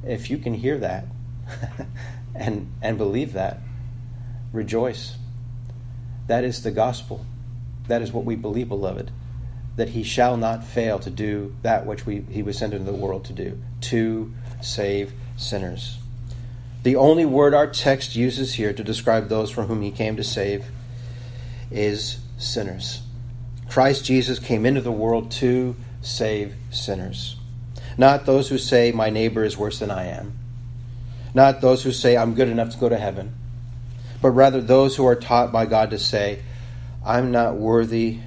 If 0.04 0.30
you 0.30 0.38
can 0.38 0.52
hear 0.52 0.78
that 0.78 1.04
and, 2.34 2.72
and 2.82 2.98
believe 2.98 3.34
that, 3.34 3.60
rejoice. 4.52 5.14
That 6.26 6.42
is 6.42 6.64
the 6.64 6.72
gospel. 6.72 7.24
That 7.86 8.02
is 8.02 8.12
what 8.12 8.24
we 8.24 8.34
believe, 8.34 8.68
beloved, 8.68 9.12
that 9.76 9.90
he 9.90 10.02
shall 10.02 10.36
not 10.36 10.64
fail 10.64 10.98
to 10.98 11.10
do 11.10 11.54
that 11.62 11.86
which 11.86 12.04
we, 12.04 12.22
he 12.28 12.42
was 12.42 12.58
sent 12.58 12.74
into 12.74 12.90
the 12.90 12.98
world 12.98 13.26
to 13.26 13.32
do, 13.32 13.62
to 13.82 14.34
save 14.60 15.12
sinners. 15.36 15.98
The 16.82 16.96
only 16.96 17.26
word 17.26 17.54
our 17.54 17.66
text 17.66 18.14
uses 18.14 18.54
here 18.54 18.72
to 18.72 18.84
describe 18.84 19.28
those 19.28 19.50
from 19.50 19.66
whom 19.66 19.82
he 19.82 19.90
came 19.90 20.16
to 20.16 20.24
save 20.24 20.66
is 21.70 22.18
sinners. 22.38 23.02
Christ 23.68 24.04
Jesus 24.04 24.38
came 24.38 24.64
into 24.64 24.80
the 24.80 24.92
world 24.92 25.30
to 25.32 25.76
save 26.00 26.54
sinners. 26.70 27.36
Not 27.98 28.26
those 28.26 28.48
who 28.48 28.58
say, 28.58 28.92
My 28.92 29.10
neighbor 29.10 29.44
is 29.44 29.58
worse 29.58 29.80
than 29.80 29.90
I 29.90 30.06
am. 30.06 30.38
Not 31.34 31.60
those 31.60 31.82
who 31.82 31.92
say, 31.92 32.16
I'm 32.16 32.34
good 32.34 32.48
enough 32.48 32.70
to 32.70 32.78
go 32.78 32.88
to 32.88 32.96
heaven. 32.96 33.34
But 34.22 34.30
rather 34.30 34.60
those 34.60 34.96
who 34.96 35.06
are 35.06 35.16
taught 35.16 35.52
by 35.52 35.66
God 35.66 35.90
to 35.90 35.98
say, 35.98 36.40
I'm 37.04 37.30
not 37.30 37.56
worthy 37.56 38.20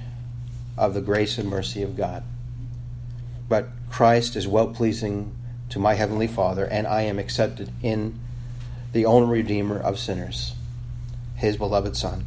of 0.76 0.94
the 0.94 1.00
grace 1.00 1.38
and 1.38 1.48
mercy 1.48 1.82
of 1.82 1.96
God. 1.96 2.22
But 3.48 3.68
Christ 3.90 4.36
is 4.36 4.46
well 4.46 4.68
pleasing 4.68 5.34
to 5.70 5.78
my 5.78 5.94
Heavenly 5.94 6.26
Father, 6.26 6.66
and 6.66 6.86
I 6.86 7.02
am 7.02 7.18
accepted 7.18 7.70
in 7.82 8.18
the 8.92 9.06
only 9.06 9.38
Redeemer 9.38 9.78
of 9.78 9.98
sinners, 9.98 10.54
His 11.34 11.56
beloved 11.56 11.96
Son. 11.96 12.26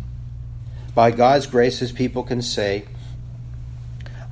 By 0.96 1.12
God's 1.12 1.46
grace, 1.46 1.80
His 1.80 1.92
people 1.92 2.24
can 2.24 2.42
say, 2.42 2.86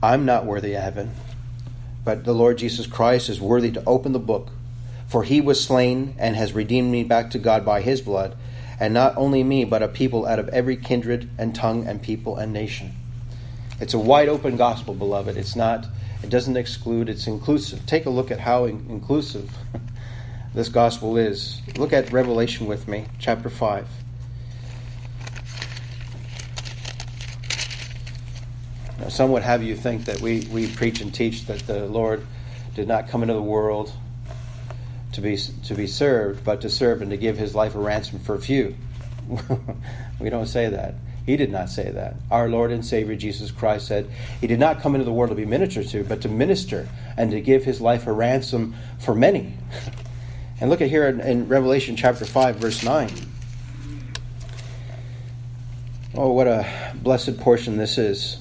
I'm 0.02 0.26
not 0.26 0.46
worthy 0.46 0.74
of 0.74 0.84
heaven, 0.84 1.12
but 2.04 2.26
the 2.26 2.34
Lord 2.34 2.58
Jesus 2.58 2.88
Christ 2.88 3.30
is 3.30 3.40
worthy 3.40 3.72
to 3.72 3.84
open 3.86 4.12
the 4.12 4.20
book, 4.20 4.50
for 5.08 5.24
He 5.24 5.42
was 5.42 5.64
slain 5.64 6.16
and 6.18 6.36
has 6.36 6.54
redeemed 6.54 6.92
me 6.92 7.04
back 7.04 7.30
to 7.32 7.40
God 7.40 7.64
by 7.64 7.82
His 7.82 8.02
blood, 8.02 8.36
and 8.80 8.94
not 8.94 9.16
only 9.16 9.44
me, 9.44 9.64
but 9.64 9.84
a 9.84 9.88
people 9.88 10.26
out 10.26 10.40
of 10.40 10.50
every 10.50 10.76
kindred 10.76 11.30
and 11.38 11.54
tongue 11.54 11.86
and 11.86 12.02
people 12.02 12.38
and 12.38 12.52
nation. 12.52 12.94
It's 13.80 13.94
a 13.94 14.00
wide 14.00 14.30
open 14.30 14.58
gospel, 14.58 14.94
beloved. 14.94 15.38
It's 15.38 15.56
not, 15.56 15.86
it 16.24 16.30
doesn't 16.30 16.58
exclude, 16.58 17.10
it's 17.10 17.28
inclusive. 17.28 17.86
Take 17.86 18.06
a 18.06 18.10
look 18.10 18.32
at 18.32 18.40
how 18.40 18.66
inclusive 18.66 19.56
this 20.54 20.70
gospel 20.70 21.18
is. 21.18 21.62
Look 21.78 21.94
at 21.94 22.12
Revelation 22.12 22.68
with 22.68 22.88
me, 22.88 23.06
chapter 23.20 23.50
5. 23.50 23.88
Now, 29.00 29.10
some 29.10 29.32
would 29.32 29.44
have 29.44 29.64
you 29.64 29.76
think 29.76 30.06
that 30.06 30.22
we, 30.22 30.48
we 30.52 30.68
preach 30.68 31.02
and 31.02 31.14
teach 31.14 31.48
that 31.48 31.66
the 31.66 31.88
Lord 31.88 32.26
did 32.76 32.88
not 32.88 33.10
come 33.10 33.24
into 33.24 33.34
the 33.34 33.42
world 33.42 33.92
to 35.14 35.22
be, 35.22 35.38
to 35.38 35.74
be 35.74 35.88
served, 35.88 36.44
but 36.44 36.62
to 36.62 36.70
serve 36.70 37.02
and 37.02 37.12
to 37.12 37.18
give 37.18 37.38
his 37.38 37.56
life 37.56 37.76
a 37.76 37.80
ransom 37.80 38.20
for 38.20 38.36
a 38.36 38.40
few. 38.40 38.76
we 40.20 40.30
don't 40.30 40.48
say 40.48 40.70
that. 40.70 40.96
He 41.26 41.38
did 41.38 41.52
not 41.52 41.70
say 41.70 41.90
that. 41.90 42.16
Our 42.30 42.50
Lord 42.50 42.72
and 42.72 42.86
Savior 42.86 43.16
Jesus 43.16 43.50
Christ 43.50 43.88
said 43.88 44.10
he 44.42 44.48
did 44.48 44.60
not 44.60 44.82
come 44.82 44.94
into 44.94 45.06
the 45.06 45.14
world 45.14 45.30
to 45.30 45.36
be 45.36 45.46
ministered 45.46 45.88
to, 45.90 46.04
but 46.04 46.22
to 46.22 46.30
minister 46.30 46.88
and 47.18 47.32
to 47.32 47.40
give 47.40 47.64
his 47.64 47.80
life 47.80 48.08
a 48.08 48.12
ransom 48.12 48.76
for 49.00 49.16
many. 49.16 49.54
And 50.60 50.70
look 50.70 50.82
at 50.82 50.90
here 50.90 51.08
in, 51.08 51.20
in 51.20 51.48
Revelation 51.48 51.96
chapter 51.96 52.26
5, 52.26 52.58
verse 52.58 52.84
9. 52.84 53.10
Oh, 56.16 56.32
what 56.32 56.48
a 56.48 56.94
blessed 56.94 57.40
portion 57.40 57.78
this 57.78 57.98
is. 57.98 58.38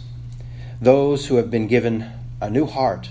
Those 0.81 1.27
who 1.27 1.37
have 1.37 1.51
been 1.51 1.69
given 1.69 2.11
a 2.41 2.51
new 2.51 2.67
heart, 2.67 3.09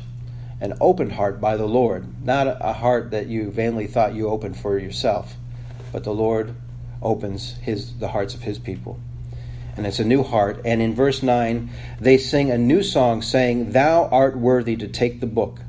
an 0.59 0.73
open 0.79 1.09
heart 1.09 1.41
by 1.41 1.57
the 1.57 1.65
Lord, 1.65 2.23
not 2.23 2.57
a 2.61 2.73
heart 2.73 3.11
that 3.11 3.27
you 3.27 3.49
vainly 3.49 3.87
thought 3.87 4.13
you 4.13 4.29
opened 4.29 4.57
for 4.57 4.77
yourself, 4.77 5.35
but 5.91 6.03
the 6.03 6.13
Lord 6.13 6.53
opens 7.01 7.53
his 7.55 7.97
the 7.97 8.09
hearts 8.09 8.35
of 8.35 8.43
his 8.43 8.59
people. 8.59 8.99
And 9.75 9.87
it's 9.87 9.99
a 9.99 10.05
new 10.05 10.21
heart. 10.21 10.61
And 10.63 10.81
in 10.81 10.93
verse 10.93 11.23
9, 11.23 11.69
they 11.99 12.17
sing 12.17 12.51
a 12.51 12.57
new 12.57 12.83
song 12.83 13.21
saying, 13.21 13.71
Thou 13.71 14.05
art 14.09 14.37
worthy 14.37 14.75
to 14.75 14.87
take 14.87 15.21
the 15.21 15.27
book 15.27 15.59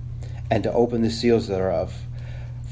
and 0.51 0.65
to 0.65 0.73
open 0.73 1.03
the 1.03 1.11
seals 1.11 1.49
thereof. 1.49 2.02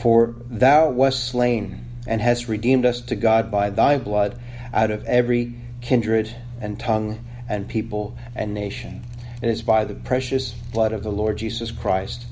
For 0.01 0.35
thou 0.49 0.89
wast 0.89 1.29
slain 1.29 1.85
and 2.07 2.23
hast 2.23 2.49
redeemed 2.49 2.87
us 2.87 3.03
to 3.03 3.15
God 3.15 3.51
by 3.51 3.69
thy 3.69 3.99
blood 3.99 4.41
out 4.73 4.91
of 4.91 5.05
every 5.05 5.55
kindred 5.83 6.35
and 6.59 6.81
tongue 6.81 7.23
and 7.47 7.69
people 7.69 8.17
and 8.35 8.55
nation. 8.55 9.05
It 9.43 9.51
is 9.51 9.61
by 9.61 9.85
the 9.85 9.95
precious 9.95 10.53
blood 10.53 10.93
of 10.93 11.03
the 11.03 11.13
Lord 11.13 11.37
Jesus 11.37 11.71
Christ 11.71 12.25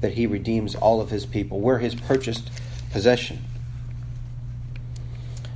that 0.00 0.14
he 0.14 0.26
redeems 0.26 0.74
all 0.74 1.00
of 1.00 1.10
his 1.10 1.24
people. 1.24 1.60
We're 1.60 1.78
his 1.78 1.94
purchased 1.94 2.50
possession. 2.90 3.44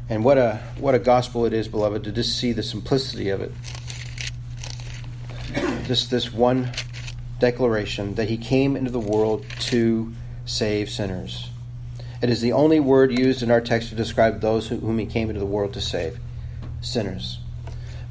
And 0.09 0.23
what 0.23 0.39
a 0.39 0.61
what 0.79 0.95
a 0.95 1.01
gospel 1.01 1.47
it 1.47 1.53
is, 1.53 1.67
beloved, 1.67 2.05
to 2.05 2.13
just 2.13 2.39
see 2.39 2.53
the 2.53 2.63
simplicity 2.63 3.31
of 3.31 3.41
it. 3.41 3.53
Just 5.87 6.13
this 6.13 6.33
one 6.33 6.71
declaration 7.41 8.15
that 8.15 8.29
he 8.29 8.37
came 8.37 8.77
into 8.77 8.93
the 8.93 9.01
world 9.01 9.45
to 9.59 10.13
save 10.45 10.91
sinners. 10.91 11.51
It 12.27 12.31
is 12.31 12.41
the 12.41 12.55
only 12.55 12.81
word 12.81 13.17
used 13.17 13.41
in 13.45 13.53
our 13.53 13.61
text 13.61 13.91
to 13.91 13.95
describe 13.95 14.41
those 14.41 14.67
whom 14.67 14.99
he 14.99 15.07
came 15.07 15.29
into 15.29 15.39
the 15.39 15.47
world 15.47 15.73
to 15.75 15.81
save 15.81 16.19
sinners. 16.81 17.39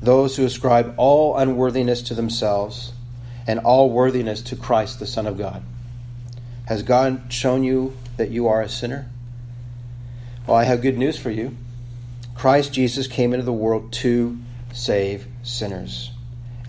Those 0.02 0.38
who 0.38 0.46
ascribe 0.46 0.94
all 0.96 1.36
unworthiness 1.36 2.02
to 2.04 2.14
themselves 2.14 2.94
and 3.46 3.60
all 3.60 3.90
worthiness 3.90 4.42
to 4.44 4.56
Christ, 4.56 5.00
the 5.00 5.06
Son 5.06 5.28
of 5.28 5.38
God. 5.38 5.64
Has 6.68 6.82
God 6.82 7.24
shown 7.28 7.66
you 7.66 7.98
that 8.16 8.32
you 8.32 8.48
are 8.48 8.62
a 8.62 8.70
sinner? 8.70 9.10
Well, 10.48 10.56
I 10.56 10.64
have 10.64 10.82
good 10.82 10.98
news 10.98 11.20
for 11.20 11.30
you. 11.30 11.58
Christ 12.36 12.72
Jesus 12.72 13.08
came 13.08 13.34
into 13.34 13.46
the 13.46 13.52
world 13.52 13.92
to 13.96 14.38
save 14.72 15.28
sinners. 15.44 16.12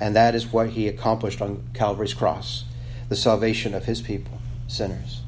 And 0.00 0.16
that 0.16 0.34
is 0.34 0.52
what 0.52 0.70
he 0.70 0.88
accomplished 0.88 1.40
on 1.40 1.62
Calvary's 1.74 2.12
cross 2.12 2.64
the 3.08 3.14
salvation 3.14 3.72
of 3.72 3.84
his 3.84 4.02
people, 4.02 4.40
sinners. 4.66 5.22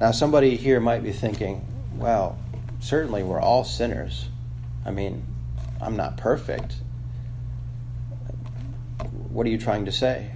Now, 0.00 0.12
somebody 0.12 0.56
here 0.56 0.80
might 0.80 1.02
be 1.02 1.12
thinking, 1.12 1.66
well, 1.94 2.38
certainly 2.80 3.22
we're 3.22 3.38
all 3.40 3.64
sinners. 3.64 4.30
I 4.86 4.92
mean, 4.92 5.22
I'm 5.78 5.94
not 5.94 6.16
perfect. 6.16 6.76
What 9.28 9.46
are 9.46 9.50
you 9.50 9.58
trying 9.58 9.84
to 9.84 9.92
say? 9.92 10.30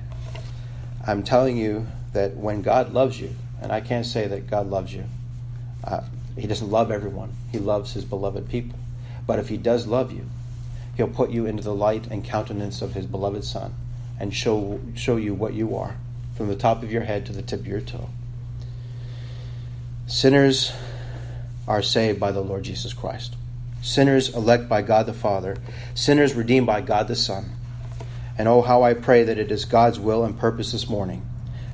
I'm 1.06 1.22
telling 1.22 1.56
you 1.56 1.86
that 2.12 2.36
when 2.36 2.60
God 2.60 2.92
loves 2.92 3.18
you, 3.18 3.34
and 3.62 3.72
I 3.72 3.80
can't 3.80 4.04
say 4.04 4.26
that 4.26 4.50
God 4.50 4.68
loves 4.68 4.92
you, 4.92 5.04
uh, 5.82 6.02
He 6.36 6.46
doesn't 6.46 6.70
love 6.70 6.90
everyone, 6.90 7.32
He 7.50 7.58
loves 7.58 7.94
His 7.94 8.04
beloved 8.04 8.50
people. 8.50 8.78
But 9.26 9.38
if 9.38 9.48
He 9.48 9.56
does 9.56 9.86
love 9.86 10.12
you, 10.12 10.26
He'll 10.98 11.08
put 11.08 11.30
you 11.30 11.46
into 11.46 11.62
the 11.62 11.74
light 11.74 12.06
and 12.08 12.22
countenance 12.22 12.82
of 12.82 12.92
His 12.92 13.06
beloved 13.06 13.44
Son 13.44 13.74
and 14.20 14.34
show, 14.34 14.78
show 14.94 15.16
you 15.16 15.32
what 15.32 15.54
you 15.54 15.74
are 15.74 15.96
from 16.36 16.48
the 16.48 16.56
top 16.56 16.82
of 16.82 16.92
your 16.92 17.04
head 17.04 17.24
to 17.26 17.32
the 17.32 17.40
tip 17.40 17.60
of 17.60 17.66
your 17.66 17.80
toe. 17.80 18.10
Sinners 20.06 20.72
are 21.66 21.82
saved 21.82 22.20
by 22.20 22.30
the 22.30 22.42
Lord 22.42 22.62
Jesus 22.62 22.92
Christ. 22.92 23.36
Sinners 23.80 24.34
elect 24.34 24.68
by 24.68 24.82
God 24.82 25.06
the 25.06 25.14
Father. 25.14 25.56
Sinners 25.94 26.34
redeemed 26.34 26.66
by 26.66 26.82
God 26.82 27.08
the 27.08 27.16
Son. 27.16 27.50
And 28.36 28.46
oh, 28.46 28.62
how 28.62 28.82
I 28.82 28.94
pray 28.94 29.22
that 29.22 29.38
it 29.38 29.50
is 29.50 29.64
God's 29.64 29.98
will 29.98 30.24
and 30.24 30.38
purpose 30.38 30.72
this 30.72 30.88
morning 30.88 31.26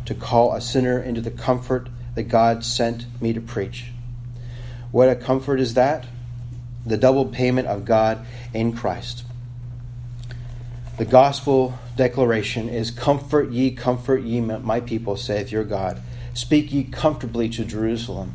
to 0.05 0.15
call 0.15 0.53
a 0.53 0.61
sinner 0.61 1.01
into 1.01 1.21
the 1.21 1.31
comfort 1.31 1.89
that 2.15 2.25
God 2.25 2.65
sent 2.65 3.07
me 3.21 3.33
to 3.33 3.41
preach. 3.41 3.93
What 4.93 5.09
a 5.09 5.17
comfort 5.17 5.61
is 5.61 5.75
that? 5.75 6.07
The 6.87 6.97
double 6.97 7.27
payment 7.27 7.69
of 7.69 7.85
God 7.85 8.25
in 8.55 8.73
Christ. 8.73 9.25
The 10.99 11.05
gospel 11.05 11.79
declaration 11.97 12.69
is 12.69 12.91
Comfort 12.91 13.51
ye, 13.51 13.71
comfort 13.71 14.23
ye, 14.23 14.41
my 14.41 14.81
people, 14.81 15.17
saith 15.17 15.51
your 15.51 15.65
God. 15.65 16.01
Speak 16.35 16.73
ye 16.73 16.85
comfortably 16.85 17.49
to 17.51 17.65
Jerusalem, 17.65 18.35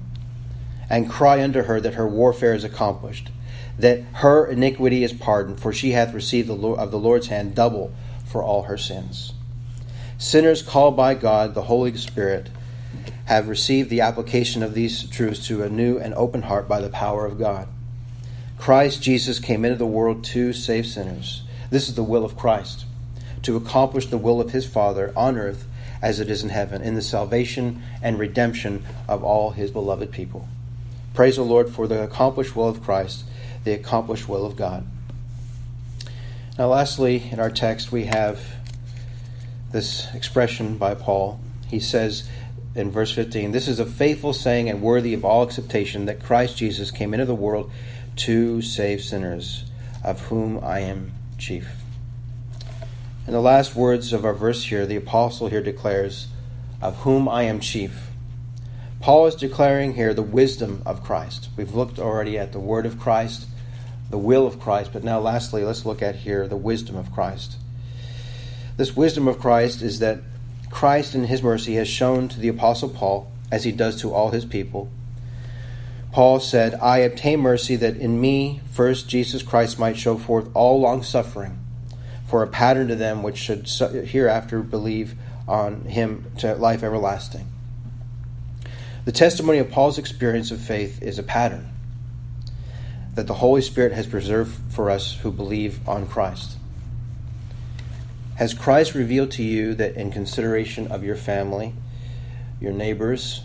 and 0.90 1.10
cry 1.10 1.42
unto 1.42 1.64
her 1.64 1.80
that 1.80 1.96
her 1.96 2.08
warfare 2.08 2.54
is 2.54 2.64
accomplished, 2.64 3.32
that 3.80 4.02
her 4.16 4.46
iniquity 4.46 5.04
is 5.04 5.14
pardoned, 5.14 5.60
for 5.60 5.74
she 5.74 5.92
hath 5.92 6.14
received 6.14 6.48
the 6.48 6.56
of 6.56 6.92
the 6.92 7.00
Lord's 7.00 7.28
hand 7.28 7.56
double 7.56 7.94
for 8.26 8.44
all 8.44 8.64
her 8.64 8.78
sins. 8.78 9.34
Sinners 10.18 10.62
called 10.62 10.96
by 10.96 11.14
God, 11.14 11.54
the 11.54 11.64
Holy 11.64 11.96
Spirit, 11.98 12.50
have 13.26 13.48
received 13.48 13.90
the 13.90 14.02
application 14.02 14.62
of 14.62 14.74
these 14.74 15.10
truths 15.10 15.46
to 15.48 15.64
a 15.64 15.70
new 15.70 15.98
and 15.98 16.14
open 16.14 16.44
heart 16.44 16.68
by 16.68 16.80
the 16.80 16.90
power 16.90 17.26
of 17.26 17.40
God. 17.40 17.68
Christ 18.58 19.02
Jesus 19.02 19.40
came 19.40 19.66
into 19.66 19.78
the 19.78 19.86
world 19.86 20.24
to 20.26 20.54
save 20.54 20.86
sinners. 20.86 21.44
This 21.70 21.90
is 21.90 21.96
the 21.96 22.04
will 22.04 22.24
of 22.24 22.38
Christ, 22.38 22.86
to 23.42 23.58
accomplish 23.58 24.08
the 24.08 24.18
will 24.18 24.40
of 24.40 24.52
his 24.52 24.66
Father 24.66 25.12
on 25.16 25.38
earth 25.38 25.66
as 26.06 26.20
it 26.20 26.30
is 26.30 26.44
in 26.44 26.50
heaven, 26.50 26.84
in 26.84 26.94
the 26.94 27.02
salvation 27.02 27.82
and 28.00 28.20
redemption 28.20 28.86
of 29.08 29.24
all 29.24 29.50
his 29.50 29.72
beloved 29.72 30.12
people. 30.12 30.48
Praise 31.16 31.38
the 31.38 31.42
Lord 31.42 31.68
for 31.68 31.88
the 31.88 32.04
accomplished 32.04 32.56
will 32.56 32.70
of 32.70 32.84
Christ, 32.84 33.24
the 33.64 33.72
accomplished 33.72 34.30
will 34.30 34.46
of 34.46 34.56
God. 34.56 34.86
Now, 36.60 36.68
lastly, 36.68 37.28
in 37.32 37.40
our 37.40 37.50
text, 37.50 37.92
we 37.92 38.06
have 38.06 38.40
this 39.72 40.14
expression 40.14 40.78
by 40.78 40.94
Paul. 40.94 41.40
He 41.70 41.80
says 41.80 42.30
in 42.76 42.92
verse 42.92 43.12
15, 43.12 43.52
This 43.52 43.68
is 43.68 43.80
a 43.80 43.86
faithful 43.86 44.32
saying 44.32 44.70
and 44.70 44.84
worthy 44.84 45.16
of 45.16 45.26
all 45.26 45.42
acceptation 45.42 46.06
that 46.06 46.22
Christ 46.22 46.56
Jesus 46.56 46.92
came 46.92 47.16
into 47.16 47.26
the 47.26 47.34
world 47.34 47.72
to 48.18 48.62
save 48.62 49.02
sinners, 49.02 49.66
of 50.04 50.22
whom 50.28 50.64
I 50.64 50.82
am 50.82 51.14
chief. 51.40 51.68
In 53.28 53.34
the 53.34 53.42
last 53.42 53.76
words 53.76 54.14
of 54.14 54.24
our 54.24 54.34
verse 54.34 54.66
here, 54.66 54.86
the 54.86 54.96
apostle 54.96 55.48
here 55.48 55.64
declares, 55.64 56.28
Of 56.82 56.98
whom 56.98 57.28
I 57.28 57.44
am 57.44 57.60
chief. 57.60 58.12
Paul 59.00 59.28
is 59.28 59.36
declaring 59.36 59.96
here 59.96 60.14
the 60.14 60.22
wisdom 60.22 60.82
of 60.86 61.04
Christ. 61.04 61.50
We've 61.58 61.74
looked 61.74 62.00
already 62.00 62.38
at 62.38 62.52
the 62.52 62.60
word 62.60 62.86
of 62.86 63.00
Christ 63.00 63.48
the 64.10 64.18
will 64.18 64.46
of 64.46 64.60
Christ. 64.60 64.92
But 64.94 65.04
now, 65.04 65.20
lastly, 65.20 65.64
let's 65.64 65.86
look 65.86 66.02
at 66.02 66.18
here 66.18 66.48
the 66.48 66.56
wisdom 66.56 66.96
of 66.96 67.12
Christ. 67.12 67.58
This 68.78 68.96
wisdom 68.96 69.28
of 69.28 69.40
Christ 69.40 69.82
is 69.82 70.00
that 70.00 70.20
Christ, 70.70 71.16
in 71.16 71.26
his 71.26 71.42
mercy, 71.42 71.76
has 71.76 71.88
shown 71.88 72.28
to 72.30 72.40
the 72.40 72.48
Apostle 72.48 72.90
Paul, 72.90 73.32
as 73.52 73.64
he 73.64 73.72
does 73.72 74.00
to 74.02 74.14
all 74.14 74.32
his 74.32 74.46
people. 74.46 74.90
Paul 76.12 76.40
said, 76.40 76.76
I 76.76 77.00
obtain 77.00 77.40
mercy 77.40 77.76
that 77.78 77.98
in 77.98 78.22
me 78.22 78.62
first 78.72 79.10
Jesus 79.10 79.44
Christ 79.44 79.80
might 79.80 79.98
show 79.98 80.18
forth 80.18 80.50
all 80.54 80.80
long 80.80 81.04
suffering 81.04 81.60
for 82.36 82.44
a 82.44 82.48
pattern 82.48 82.90
to 82.90 82.96
them 82.98 83.24
which 83.24 83.38
should 83.38 83.66
hereafter 83.66 84.60
believe 84.60 85.16
on 85.48 85.86
him 85.86 86.30
to 86.38 86.54
life 86.56 86.84
everlasting. 86.84 87.48
The 89.06 89.14
testimony 89.14 89.60
of 89.60 89.72
Paul's 89.72 89.98
experience 89.98 90.52
of 90.52 90.60
faith 90.60 91.02
is 91.02 91.18
a 91.18 91.24
pattern 91.24 91.72
that 93.14 93.28
the 93.28 93.36
Holy 93.36 93.62
Spirit 93.62 93.94
has 93.94 94.06
preserved 94.06 94.74
for 94.74 94.90
us 94.90 95.16
who 95.16 95.32
believe 95.32 95.80
on 95.88 96.08
Christ. 96.08 96.58
Has 98.36 98.54
Christ 98.54 98.96
revealed 98.96 99.32
to 99.32 99.42
you 99.42 99.74
that 99.76 99.96
in 99.96 100.12
consideration 100.12 100.88
of 100.92 101.06
your 101.06 101.16
family, 101.16 101.72
your 102.60 102.74
neighbors, 102.74 103.44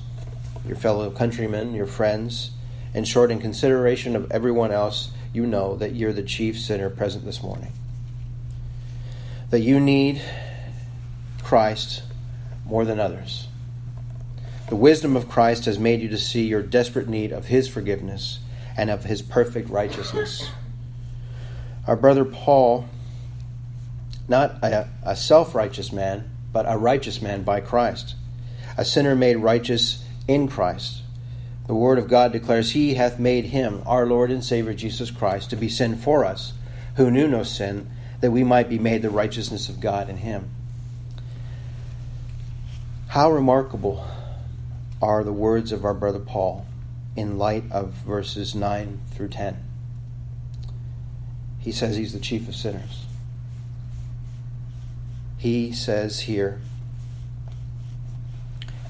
your 0.66 0.74
fellow 0.74 1.12
countrymen, 1.12 1.74
your 1.74 1.86
friends, 1.86 2.50
in 2.92 3.04
short, 3.04 3.30
in 3.30 3.38
consideration 3.38 4.16
of 4.16 4.32
everyone 4.32 4.72
else, 4.72 5.12
you 5.32 5.46
know 5.46 5.76
that 5.76 5.94
you're 5.94 6.12
the 6.12 6.24
chief 6.24 6.58
sinner 6.58 6.90
present 6.90 7.24
this 7.24 7.40
morning? 7.40 7.72
That 9.50 9.60
you 9.60 9.80
need 9.80 10.22
Christ 11.42 12.02
more 12.64 12.84
than 12.84 13.00
others. 13.00 13.48
The 14.68 14.76
wisdom 14.76 15.16
of 15.16 15.28
Christ 15.28 15.64
has 15.64 15.78
made 15.78 16.00
you 16.00 16.08
to 16.08 16.18
see 16.18 16.46
your 16.46 16.62
desperate 16.62 17.08
need 17.08 17.32
of 17.32 17.46
His 17.46 17.68
forgiveness 17.68 18.38
and 18.80 18.88
of 18.88 19.04
his 19.04 19.20
perfect 19.20 19.68
righteousness. 19.68 20.50
Our 21.86 21.96
brother 21.96 22.24
Paul, 22.24 22.88
not 24.26 24.52
a, 24.62 24.88
a 25.02 25.14
self 25.16 25.54
righteous 25.54 25.92
man, 25.92 26.30
but 26.50 26.64
a 26.66 26.78
righteous 26.78 27.20
man 27.20 27.42
by 27.42 27.60
Christ, 27.60 28.14
a 28.78 28.84
sinner 28.84 29.14
made 29.14 29.36
righteous 29.36 30.04
in 30.26 30.48
Christ. 30.48 31.02
The 31.66 31.74
Word 31.74 31.98
of 31.98 32.08
God 32.08 32.32
declares, 32.32 32.72
He 32.72 32.94
hath 32.94 33.18
made 33.18 33.46
him, 33.46 33.82
our 33.84 34.06
Lord 34.06 34.30
and 34.30 34.42
Savior 34.42 34.72
Jesus 34.72 35.10
Christ, 35.10 35.50
to 35.50 35.56
be 35.56 35.68
sin 35.68 35.96
for 35.96 36.24
us, 36.24 36.54
who 36.96 37.10
knew 37.10 37.28
no 37.28 37.42
sin, 37.42 37.88
that 38.20 38.30
we 38.30 38.44
might 38.44 38.68
be 38.68 38.78
made 38.78 39.02
the 39.02 39.10
righteousness 39.10 39.68
of 39.68 39.80
God 39.80 40.08
in 40.08 40.18
him. 40.18 40.50
How 43.08 43.30
remarkable 43.30 44.06
are 45.02 45.24
the 45.24 45.32
words 45.32 45.72
of 45.72 45.84
our 45.84 45.94
brother 45.94 46.18
Paul 46.18 46.66
in 47.16 47.38
light 47.38 47.64
of 47.70 47.92
verses 47.92 48.54
9 48.54 49.00
through 49.10 49.28
10. 49.28 49.64
He 51.58 51.72
says 51.72 51.96
he's 51.96 52.12
the 52.12 52.20
chief 52.20 52.48
of 52.48 52.54
sinners. 52.54 53.06
He 55.38 55.72
says 55.72 56.20
here 56.20 56.60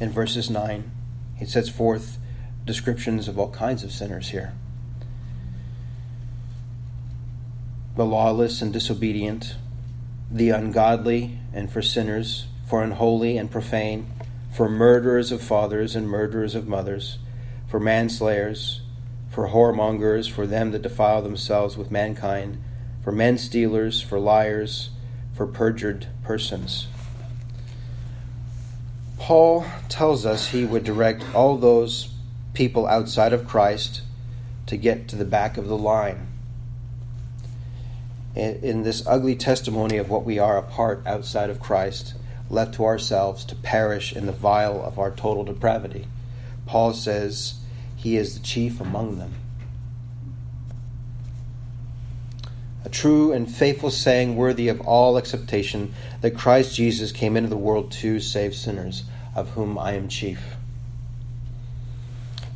in 0.01 0.11
verses 0.11 0.51
9, 0.51 0.91
he 1.37 1.45
sets 1.47 1.69
forth 1.69 2.19
descriptions 2.65 3.29
of 3.29 3.39
all 3.39 3.51
kinds 3.51 3.85
of 3.85 3.93
sinners 3.93 4.31
here. 4.31 4.53
The 8.01 8.07
lawless 8.07 8.63
and 8.63 8.73
disobedient, 8.73 9.57
the 10.31 10.49
ungodly 10.49 11.39
and 11.53 11.71
for 11.71 11.83
sinners, 11.83 12.47
for 12.67 12.83
unholy 12.83 13.37
and 13.37 13.51
profane, 13.51 14.11
for 14.51 14.71
murderers 14.71 15.31
of 15.31 15.43
fathers 15.43 15.95
and 15.95 16.09
murderers 16.09 16.55
of 16.55 16.67
mothers 16.67 17.19
for 17.69 17.79
manslayers, 17.79 18.81
for 19.29 19.49
whoremongers, 19.49 20.31
for 20.31 20.47
them 20.47 20.71
that 20.71 20.81
defile 20.81 21.21
themselves 21.21 21.77
with 21.77 21.91
mankind, 21.91 22.57
for 23.05 23.13
men 23.13 23.37
stealers, 23.37 24.01
for 24.01 24.19
liars, 24.19 24.89
for 25.35 25.47
perjured 25.47 26.07
persons. 26.23 26.89
Paul 29.19 29.67
tells 29.91 30.25
us 30.25 30.49
he 30.49 30.65
would 30.65 30.85
direct 30.85 31.23
all 31.35 31.59
those 31.59 32.15
people 32.55 32.87
outside 32.87 33.35
of 33.35 33.47
Christ 33.47 34.01
to 34.69 34.79
get 34.79 35.07
to 35.09 35.17
the 35.17 35.27
back 35.27 35.59
of 35.59 35.69
the 35.69 35.77
line. 35.77 36.30
In, 38.35 38.85
this 38.85 39.05
ugly 39.07 39.35
testimony 39.35 39.97
of 39.97 40.09
what 40.09 40.25
we 40.25 40.39
are 40.39 40.57
apart 40.57 41.03
outside 41.05 41.51
of 41.51 41.61
Christ, 41.61 42.15
left 42.49 42.75
to 42.75 42.85
ourselves 42.85 43.45
to 43.47 43.57
perish 43.57 44.15
in 44.15 44.27
the 44.27 44.33
vial 44.33 44.85
of 44.85 44.99
our 44.99 45.11
total 45.11 45.45
depravity, 45.45 46.07
Paul 46.67 46.93
says, 46.93 47.55
he 47.97 48.17
is 48.17 48.35
the 48.35 48.45
chief 48.45 48.81
among 48.81 49.19
them. 49.19 49.35
A 52.85 52.89
true 52.89 53.33
and 53.33 53.51
faithful 53.51 53.91
saying 53.91 54.37
worthy 54.37 54.69
of 54.69 54.81
all 54.81 55.19
acceptation 55.19 55.93
that 56.23 56.37
Christ 56.37 56.75
Jesus 56.75 57.13
came 57.13 57.37
into 57.37 57.51
the 57.51 57.57
world 57.57 57.93
to 57.93 58.21
save 58.21 58.55
sinners, 58.55 59.05
of 59.35 59.51
whom 59.51 59.79
I 59.79 59.93
am 59.93 60.09
chief. 60.09 60.57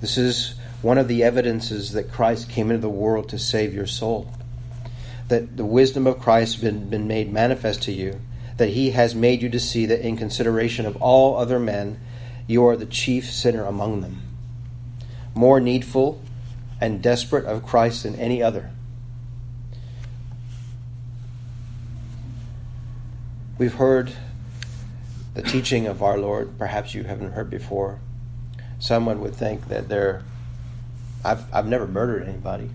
This 0.00 0.16
is 0.16 0.54
one 0.82 0.98
of 0.98 1.08
the 1.08 1.22
evidences 1.22 1.92
that 1.92 2.12
Christ 2.12 2.48
came 2.48 2.70
into 2.70 2.80
the 2.80 2.88
world 2.88 3.28
to 3.30 3.38
save 3.38 3.74
your 3.74 3.86
soul. 3.86 4.32
That 5.34 5.56
the 5.56 5.64
wisdom 5.64 6.06
of 6.06 6.20
Christ 6.20 6.54
has 6.54 6.62
been, 6.62 6.88
been 6.88 7.08
made 7.08 7.32
manifest 7.32 7.82
to 7.82 7.92
you, 7.92 8.20
that 8.56 8.68
he 8.68 8.90
has 8.90 9.14
made 9.14 9.42
you 9.42 9.48
to 9.48 9.58
see 9.58 9.86
that 9.86 10.06
in 10.06 10.16
consideration 10.16 10.86
of 10.86 10.96
all 11.02 11.36
other 11.36 11.58
men, 11.58 11.98
you 12.46 12.64
are 12.66 12.76
the 12.76 12.86
chief 12.86 13.30
sinner 13.30 13.64
among 13.64 14.00
them 14.00 14.22
more 15.34 15.60
needful 15.60 16.20
and 16.80 17.02
desperate 17.02 17.44
of 17.44 17.66
Christ 17.66 18.04
than 18.04 18.14
any 18.16 18.42
other. 18.42 18.70
We've 23.58 23.74
heard 23.74 24.12
the 25.34 25.42
teaching 25.42 25.86
of 25.86 26.02
our 26.02 26.18
Lord, 26.18 26.58
perhaps 26.58 26.94
you 26.94 27.04
haven't 27.04 27.32
heard 27.32 27.50
before. 27.50 27.98
Someone 28.78 29.20
would 29.20 29.34
think 29.34 29.68
that 29.68 29.88
they're, 29.88 30.22
I've, 31.24 31.52
I've 31.52 31.66
never 31.66 31.86
murdered 31.86 32.28
anybody. 32.28 32.70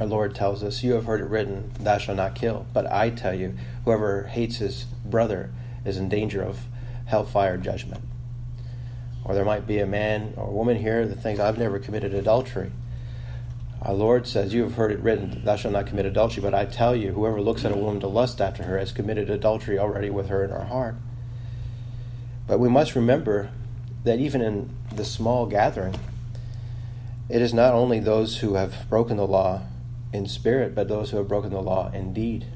Our 0.00 0.06
Lord 0.06 0.34
tells 0.34 0.64
us, 0.64 0.82
You 0.82 0.94
have 0.94 1.04
heard 1.04 1.20
it 1.20 1.28
written, 1.28 1.72
Thou 1.78 1.98
shalt 1.98 2.16
not 2.16 2.34
kill. 2.34 2.64
But 2.72 2.90
I 2.90 3.10
tell 3.10 3.34
you, 3.34 3.54
whoever 3.84 4.28
hates 4.28 4.56
his 4.56 4.84
brother 5.04 5.50
is 5.84 5.98
in 5.98 6.08
danger 6.08 6.42
of 6.42 6.60
hellfire 7.04 7.58
judgment. 7.58 8.02
Or 9.24 9.34
there 9.34 9.44
might 9.44 9.66
be 9.66 9.78
a 9.78 9.86
man 9.86 10.32
or 10.38 10.50
woman 10.50 10.78
here 10.78 11.06
that 11.06 11.22
thinks, 11.22 11.38
I've 11.38 11.58
never 11.58 11.78
committed 11.78 12.14
adultery. 12.14 12.72
Our 13.82 13.92
Lord 13.92 14.26
says, 14.26 14.54
You 14.54 14.62
have 14.62 14.76
heard 14.76 14.90
it 14.90 15.00
written, 15.00 15.44
Thou 15.44 15.56
shalt 15.56 15.74
not 15.74 15.86
commit 15.86 16.06
adultery. 16.06 16.42
But 16.42 16.54
I 16.54 16.64
tell 16.64 16.96
you, 16.96 17.12
whoever 17.12 17.42
looks 17.42 17.66
at 17.66 17.72
a 17.72 17.76
woman 17.76 18.00
to 18.00 18.08
lust 18.08 18.40
after 18.40 18.62
her 18.62 18.78
has 18.78 18.92
committed 18.92 19.28
adultery 19.28 19.78
already 19.78 20.08
with 20.08 20.28
her 20.28 20.42
in 20.42 20.50
her 20.50 20.64
heart. 20.64 20.94
But 22.46 22.58
we 22.58 22.70
must 22.70 22.94
remember 22.94 23.50
that 24.04 24.18
even 24.18 24.40
in 24.40 24.70
the 24.90 25.04
small 25.04 25.44
gathering, 25.44 25.96
it 27.28 27.42
is 27.42 27.52
not 27.52 27.74
only 27.74 28.00
those 28.00 28.38
who 28.38 28.54
have 28.54 28.88
broken 28.88 29.18
the 29.18 29.26
law 29.26 29.60
in 30.12 30.26
spirit, 30.26 30.74
but 30.74 30.88
those 30.88 31.10
who 31.10 31.16
have 31.16 31.28
broken 31.28 31.50
the 31.50 31.60
law 31.60 31.90
in 31.92 32.12
deed. 32.12 32.46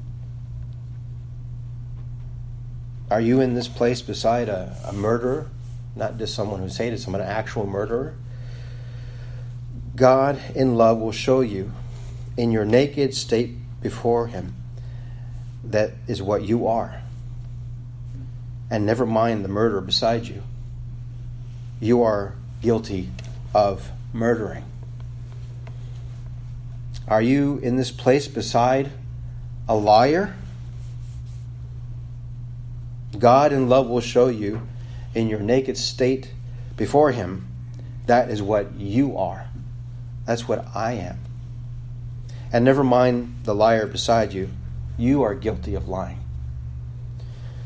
Are 3.09 3.21
you 3.21 3.39
in 3.39 3.53
this 3.53 3.67
place 3.67 4.01
beside 4.01 4.49
a, 4.49 4.75
a 4.85 4.93
murderer 4.93 5.49
not 5.95 6.17
just 6.17 6.35
someone 6.35 6.59
who's 6.59 6.77
hated 6.77 6.99
someone, 6.99 7.21
an 7.21 7.27
actual 7.27 7.65
murderer. 7.65 8.15
God 9.95 10.39
in 10.53 10.75
love 10.75 10.99
will 10.99 11.13
show 11.13 11.39
you 11.39 11.71
in 12.35 12.51
your 12.51 12.65
naked 12.65 13.15
state 13.15 13.51
before 13.81 14.27
Him 14.27 14.55
that 15.63 15.91
is 16.07 16.21
what 16.21 16.43
you 16.43 16.67
are. 16.67 17.01
And 18.69 18.85
never 18.85 19.05
mind 19.05 19.45
the 19.45 19.49
murderer 19.49 19.81
beside 19.81 20.27
you. 20.27 20.43
You 21.79 22.03
are 22.03 22.35
guilty 22.61 23.09
of 23.53 23.89
murdering. 24.11 24.65
Are 27.07 27.21
you 27.21 27.59
in 27.59 27.75
this 27.75 27.91
place 27.91 28.27
beside 28.27 28.91
a 29.67 29.75
liar? 29.75 30.35
God 33.17 33.53
in 33.53 33.69
love 33.69 33.87
will 33.87 34.01
show 34.01 34.27
you 34.27 34.67
in 35.13 35.29
your 35.29 35.39
naked 35.39 35.77
state 35.77 36.31
before 36.75 37.11
Him, 37.11 37.47
that 38.05 38.29
is 38.29 38.41
what 38.41 38.73
you 38.75 39.17
are. 39.17 39.47
That's 40.25 40.47
what 40.47 40.65
I 40.75 40.93
am. 40.93 41.19
And 42.51 42.65
never 42.65 42.83
mind 42.83 43.35
the 43.43 43.55
liar 43.55 43.87
beside 43.87 44.33
you, 44.33 44.49
you 44.97 45.23
are 45.23 45.35
guilty 45.35 45.75
of 45.75 45.87
lying. 45.87 46.19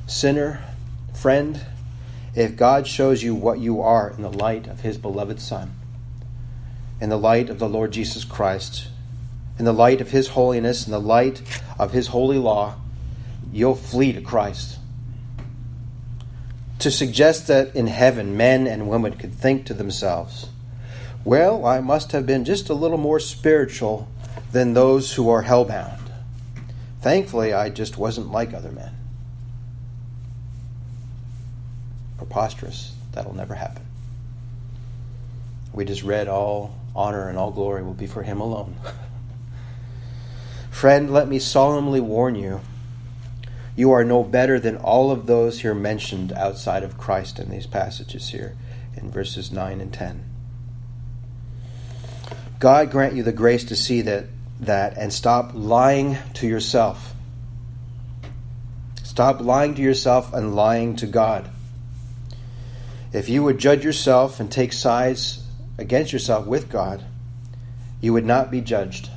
Sinner, 0.06 0.62
friend, 1.13 1.65
if 2.36 2.56
God 2.56 2.88
shows 2.88 3.23
you 3.23 3.36
what 3.36 3.60
you 3.60 3.82
are 3.82 4.10
in 4.10 4.21
the 4.21 4.32
light 4.32 4.67
of 4.67 4.82
his 4.82 4.97
beloved 4.97 5.39
Son, 5.41 5.73
in 7.02 7.10
the 7.10 7.17
light 7.17 7.49
of 7.49 7.60
the 7.60 7.69
Lord 7.69 7.91
Jesus 7.91 8.23
Christ, 8.23 8.88
in 9.60 9.65
the 9.65 9.74
light 9.74 10.00
of 10.00 10.12
his 10.12 10.30
holiness, 10.30 10.86
in 10.86 10.91
the 10.91 11.02
light 11.02 11.41
of 11.78 11.91
his 11.91 12.08
holy 12.08 12.38
law, 12.38 12.76
you'll 13.52 13.76
flee 13.76 14.13
to 14.13 14.22
Christ. 14.22 14.80
To 16.80 16.89
suggest 16.89 17.48
that 17.48 17.76
in 17.76 17.88
heaven 17.88 18.38
men 18.38 18.65
and 18.65 18.89
women 18.89 19.17
could 19.17 19.34
think 19.34 19.65
to 19.65 19.74
themselves, 19.74 20.48
well, 21.26 21.65
I 21.65 21.82
must 21.82 22.13
have 22.13 22.26
been 22.26 22.45
just 22.45 22.69
a 22.69 22.74
little 22.74 22.98
more 22.98 23.19
spiritual 23.19 24.08
than 24.54 24.74
those 24.74 25.13
who 25.13 25.30
are 25.30 25.43
hellbound. 25.43 26.00
Thankfully, 27.02 27.54
I 27.54 27.69
just 27.69 27.98
wasn't 27.98 28.32
like 28.32 28.54
other 28.54 28.72
men. 28.72 28.93
Preposterous. 32.17 32.93
That'll 33.12 33.36
never 33.36 33.56
happen. 33.56 33.86
We 35.74 35.84
just 35.84 36.04
read 36.04 36.30
all 36.30 36.76
honor 36.95 37.28
and 37.28 37.38
all 37.38 37.52
glory 37.52 37.84
will 37.84 37.93
be 37.93 38.08
for 38.08 38.24
him 38.24 38.39
alone. 38.39 38.76
Friend, 40.80 41.12
let 41.12 41.28
me 41.28 41.39
solemnly 41.39 42.00
warn 42.00 42.36
you 42.36 42.62
you 43.76 43.92
are 43.92 44.06
no 44.06 44.24
better 44.24 44.62
than 44.62 44.78
all 44.78 45.12
of 45.12 45.26
those 45.26 45.60
here 45.60 45.74
mentioned 45.74 46.32
outside 46.32 46.84
of 46.84 46.98
Christ 46.98 47.38
in 47.38 47.50
these 47.50 47.68
passages 47.68 48.30
here 48.30 48.56
in 48.96 49.12
verses 49.12 49.52
9 49.52 49.82
and 49.82 49.94
10. 49.94 50.24
God 52.60 52.92
grant 52.92 53.13
you 53.13 53.24
the 53.24 53.34
grace 53.34 53.65
to 53.65 53.76
see 53.76 54.00
that 54.04 54.28
that 54.62 54.98
and 54.98 55.12
stop 55.12 55.52
lying 55.54 56.18
to 56.36 56.48
yourself. 56.48 57.13
Stop 59.04 59.42
lying 59.42 59.76
to 59.76 59.82
yourself 59.82 60.34
and 60.34 60.56
lying 60.56 60.96
to 60.96 61.08
God. 61.08 61.50
If 63.12 63.28
you 63.28 63.44
would 63.44 63.58
judge 63.58 63.84
yourself 63.84 64.39
and 64.39 64.50
take 64.50 64.72
sides 64.72 65.44
against 65.78 66.13
yourself 66.13 66.48
with 66.48 66.70
God, 66.70 67.04
you 68.00 68.13
would 68.13 68.24
not 68.26 68.50
be 68.50 68.62
judged. 68.62 69.10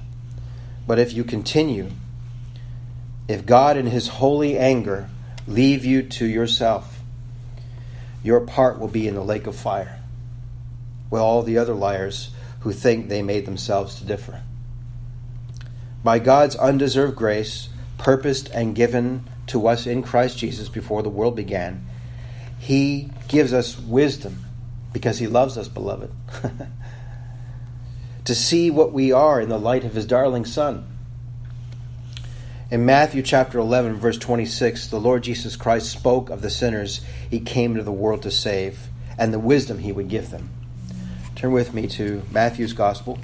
But 0.86 0.98
if 0.98 1.12
you 1.12 1.24
continue, 1.24 1.90
if 3.28 3.46
God 3.46 3.76
in 3.76 3.86
his 3.86 4.08
holy 4.08 4.58
anger 4.58 5.08
leave 5.46 5.84
you 5.84 6.02
to 6.02 6.26
yourself, 6.26 7.00
your 8.22 8.40
part 8.40 8.78
will 8.78 8.88
be 8.88 9.08
in 9.08 9.14
the 9.14 9.24
lake 9.24 9.46
of 9.46 9.56
fire. 9.56 10.00
With 11.10 11.20
all 11.20 11.42
the 11.42 11.58
other 11.58 11.74
liars 11.74 12.30
who 12.60 12.72
think 12.72 13.08
they 13.08 13.22
made 13.22 13.44
themselves 13.44 13.96
to 13.96 14.04
differ. 14.04 14.42
By 16.04 16.18
God's 16.18 16.56
undeserved 16.56 17.16
grace, 17.16 17.68
purposed 17.98 18.48
and 18.50 18.74
given 18.74 19.28
to 19.48 19.66
us 19.66 19.86
in 19.86 20.02
Christ 20.02 20.38
Jesus 20.38 20.68
before 20.68 21.02
the 21.02 21.08
world 21.08 21.36
began, 21.36 21.86
He 22.58 23.10
gives 23.28 23.52
us 23.52 23.78
wisdom 23.78 24.44
because 24.92 25.18
He 25.18 25.26
loves 25.26 25.58
us, 25.58 25.68
beloved, 25.68 26.10
to 28.24 28.34
see 28.34 28.70
what 28.70 28.92
we 28.92 29.12
are 29.12 29.40
in 29.40 29.48
the 29.48 29.58
light 29.58 29.84
of 29.84 29.94
His 29.94 30.06
darling 30.06 30.44
Son. 30.44 30.86
In 32.70 32.86
Matthew 32.86 33.22
chapter 33.22 33.58
11, 33.58 33.96
verse 33.96 34.16
26, 34.16 34.86
the 34.86 34.98
Lord 34.98 35.22
Jesus 35.22 35.56
Christ 35.56 35.90
spoke 35.90 36.30
of 36.30 36.40
the 36.40 36.50
sinners 36.50 37.02
He 37.28 37.40
came 37.40 37.72
into 37.72 37.84
the 37.84 37.92
world 37.92 38.22
to 38.22 38.30
save 38.30 38.88
and 39.18 39.32
the 39.32 39.38
wisdom 39.38 39.78
He 39.78 39.92
would 39.92 40.08
give 40.08 40.30
them. 40.30 40.50
Turn 41.34 41.52
with 41.52 41.74
me 41.74 41.86
to 41.88 42.22
Matthew's 42.30 42.72
Gospel, 42.72 43.18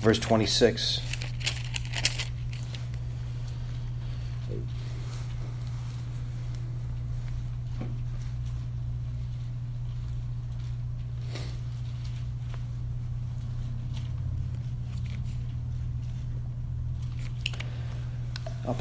verse 0.00 0.18
26. 0.18 1.13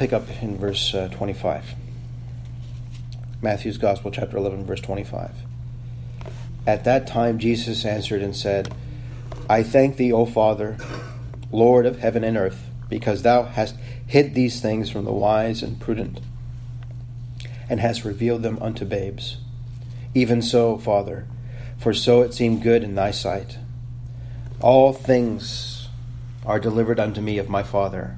Pick 0.04 0.12
up 0.12 0.28
in 0.42 0.58
verse 0.58 0.94
uh, 0.94 1.08
25. 1.14 1.76
Matthew's 3.42 3.78
Gospel, 3.78 4.12
chapter 4.12 4.36
11, 4.36 4.66
verse 4.66 4.82
25. 4.82 5.32
At 6.68 6.84
that 6.84 7.08
time, 7.08 7.40
Jesus 7.40 7.86
answered 7.86 8.22
and 8.22 8.36
said, 8.36 8.76
I 9.50 9.64
thank 9.64 9.96
thee, 9.96 10.12
O 10.12 10.26
Father 10.26 10.76
Lord 11.54 11.86
of 11.86 12.00
heaven 12.00 12.26
and 12.26 12.36
earth, 12.36 12.66
because 12.90 13.22
thou 13.22 13.44
hast 13.44 13.78
hid 14.06 14.34
these 14.34 14.60
things 14.60 14.90
from 14.90 15.06
the 15.06 15.14
wise 15.14 15.64
and 15.64 15.80
prudent, 15.80 16.20
and 17.70 17.80
hast 17.80 18.04
revealed 18.04 18.44
them 18.44 18.60
unto 18.62 18.84
babes. 18.84 19.38
Even 20.14 20.42
so, 20.42 20.78
Father, 20.78 21.28
for 21.78 21.94
so 21.94 22.24
it 22.24 22.34
seemed 22.34 22.62
good 22.62 22.84
in 22.84 22.96
thy 22.96 23.12
sight. 23.12 23.58
All 24.60 24.92
things 24.92 25.88
are 26.46 26.60
delivered 26.60 27.00
unto 27.00 27.22
me 27.22 27.38
of 27.38 27.48
my 27.48 27.64
Father, 27.64 28.18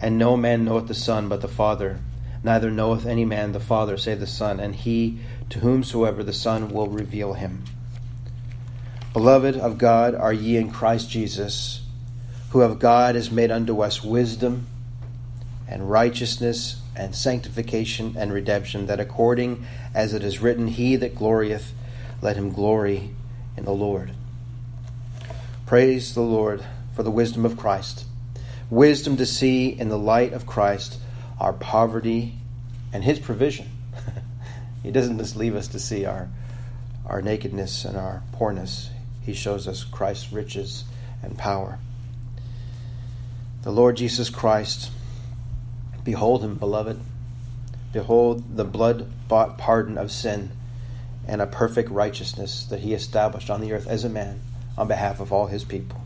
and 0.00 0.18
no 0.18 0.36
man 0.36 0.64
knoweth 0.64 0.88
the 0.88 0.94
Son 0.94 1.28
but 1.28 1.40
the 1.40 1.48
Father, 1.48 2.00
neither 2.42 2.70
knoweth 2.70 3.06
any 3.06 3.24
man 3.24 3.52
the 3.52 3.60
Father 3.60 3.96
save 3.96 4.20
the 4.20 4.26
Son, 4.26 4.60
and 4.60 4.74
he 4.74 5.18
to 5.50 5.60
whomsoever 5.60 6.22
the 6.22 6.32
Son 6.32 6.68
will 6.68 6.88
reveal 6.88 7.34
him. 7.34 7.64
Beloved 9.12 9.56
of 9.56 9.78
God, 9.78 10.14
are 10.14 10.32
ye 10.32 10.56
in 10.56 10.70
Christ 10.70 11.08
Jesus? 11.10 11.86
who 12.56 12.62
of 12.62 12.78
God 12.78 13.16
is 13.16 13.30
made 13.30 13.50
unto 13.50 13.82
us 13.82 14.02
wisdom 14.02 14.66
and 15.68 15.90
righteousness 15.90 16.80
and 16.94 17.14
sanctification 17.14 18.14
and 18.16 18.32
redemption, 18.32 18.86
that 18.86 18.98
according 18.98 19.66
as 19.94 20.14
it 20.14 20.24
is 20.24 20.40
written, 20.40 20.68
He 20.68 20.96
that 20.96 21.14
glorieth, 21.14 21.72
let 22.22 22.36
him 22.36 22.50
glory 22.50 23.10
in 23.58 23.66
the 23.66 23.72
Lord. 23.72 24.12
Praise 25.66 26.14
the 26.14 26.22
Lord 26.22 26.64
for 26.94 27.02
the 27.02 27.10
wisdom 27.10 27.44
of 27.44 27.58
Christ. 27.58 28.06
Wisdom 28.70 29.16
to 29.18 29.26
see 29.26 29.68
in 29.68 29.88
the 29.88 29.98
light 29.98 30.32
of 30.32 30.46
Christ 30.46 30.98
our 31.40 31.52
poverty 31.52 32.34
and 32.92 33.04
His 33.04 33.18
provision. 33.18 33.70
he 34.82 34.90
doesn't 34.90 35.18
just 35.18 35.36
leave 35.36 35.54
us 35.54 35.68
to 35.68 35.78
see 35.78 36.04
our, 36.04 36.28
our 37.06 37.22
nakedness 37.22 37.84
and 37.84 37.96
our 37.96 38.22
poorness, 38.32 38.90
He 39.22 39.34
shows 39.34 39.68
us 39.68 39.84
Christ's 39.84 40.32
riches 40.32 40.84
and 41.22 41.36
power 41.38 41.78
the 43.66 43.72
Lord 43.72 43.96
Jesus 43.96 44.30
Christ. 44.30 44.92
Behold 46.04 46.44
him, 46.44 46.54
beloved. 46.54 47.00
Behold 47.92 48.56
the 48.56 48.64
blood 48.64 49.10
bought 49.26 49.58
pardon 49.58 49.98
of 49.98 50.12
sin 50.12 50.52
and 51.26 51.42
a 51.42 51.48
perfect 51.48 51.90
righteousness 51.90 52.64
that 52.66 52.78
he 52.78 52.94
established 52.94 53.50
on 53.50 53.60
the 53.60 53.72
earth 53.72 53.88
as 53.88 54.04
a 54.04 54.08
man 54.08 54.40
on 54.78 54.86
behalf 54.86 55.18
of 55.18 55.32
all 55.32 55.48
his 55.48 55.64
people. 55.64 56.05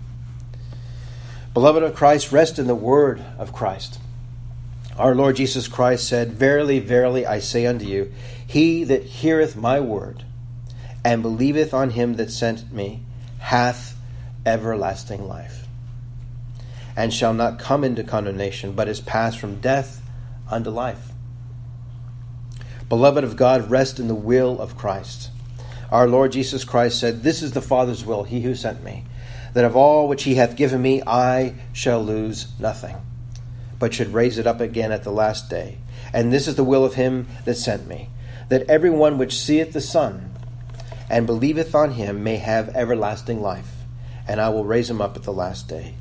Beloved 1.53 1.83
of 1.83 1.95
Christ, 1.95 2.33
rest 2.33 2.59
in 2.59 2.67
the 2.67 2.75
word 2.75 3.23
of 3.39 3.53
Christ. 3.53 3.99
Our 4.97 5.15
Lord 5.15 5.37
Jesus 5.37 5.67
Christ 5.67 6.07
said, 6.07 6.33
Verily, 6.33 6.79
verily, 6.79 7.27
I 7.27 7.39
say 7.41 7.67
unto 7.67 7.85
you, 7.85 8.13
he 8.47 8.85
that 8.85 9.05
heareth 9.05 9.57
my 9.57 9.81
word 9.81 10.25
and 11.05 11.23
believeth 11.23 11.73
on 11.73 11.91
him 11.91 12.15
that 12.15 12.31
sent 12.31 12.73
me 12.73 13.03
hath 13.39 13.97
everlasting 14.45 15.27
life 15.27 15.67
and 16.97 17.13
shall 17.13 17.33
not 17.33 17.59
come 17.59 17.83
into 17.85 18.05
condemnation, 18.05 18.73
but 18.73 18.89
is 18.89 19.01
passed 19.01 19.39
from 19.39 19.61
death 19.61 20.03
unto 20.51 20.71
life. 20.71 21.13
Beloved 22.89 23.25
of 23.25 23.37
God, 23.37 23.71
rest 23.71 23.99
in 23.99 24.09
the 24.09 24.15
will 24.15 24.61
of 24.61 24.77
Christ. 24.77 25.31
Our 25.91 26.09
Lord 26.09 26.33
Jesus 26.33 26.65
Christ 26.65 26.99
said, 26.99 27.23
This 27.23 27.43
is 27.43 27.53
the 27.53 27.63
Father's 27.63 28.05
will, 28.05 28.25
he 28.25 28.43
who 28.43 28.55
sent 28.55 28.85
me, 28.85 29.05
that 29.53 29.65
of 29.65 29.77
all 29.77 30.09
which 30.09 30.25
he 30.25 30.37
hath 30.37 30.57
given 30.57 30.83
me, 30.83 31.03
I 31.07 31.55
shall 31.73 32.03
lose 32.03 32.49
nothing, 32.59 32.97
but 33.79 33.95
should 33.95 34.15
raise 34.15 34.39
it 34.39 34.47
up 34.47 34.61
again 34.61 34.93
at 34.93 35.05
the 35.05 35.13
last 35.13 35.51
day. 35.51 35.79
And 36.13 36.33
this 36.33 36.49
is 36.49 36.57
the 36.57 36.65
will 36.65 36.85
of 36.85 36.95
him 36.95 37.27
that 37.45 37.57
sent 37.57 37.87
me, 37.87 38.11
that 38.49 38.69
every 38.69 38.91
one 38.91 39.19
which 39.19 39.39
seeth 39.39 39.73
the 39.73 39.81
Son 39.81 40.33
and 41.09 41.27
believeth 41.27 41.75
on 41.75 41.93
him 41.93 42.23
may 42.23 42.37
have 42.37 42.75
everlasting 42.77 43.43
life, 43.43 43.73
and 44.29 44.41
I 44.41 44.49
will 44.51 44.65
raise 44.65 44.89
him 44.89 45.03
up 45.03 45.17
at 45.17 45.25
the 45.25 45.33
last 45.33 45.69
day. 45.69 45.95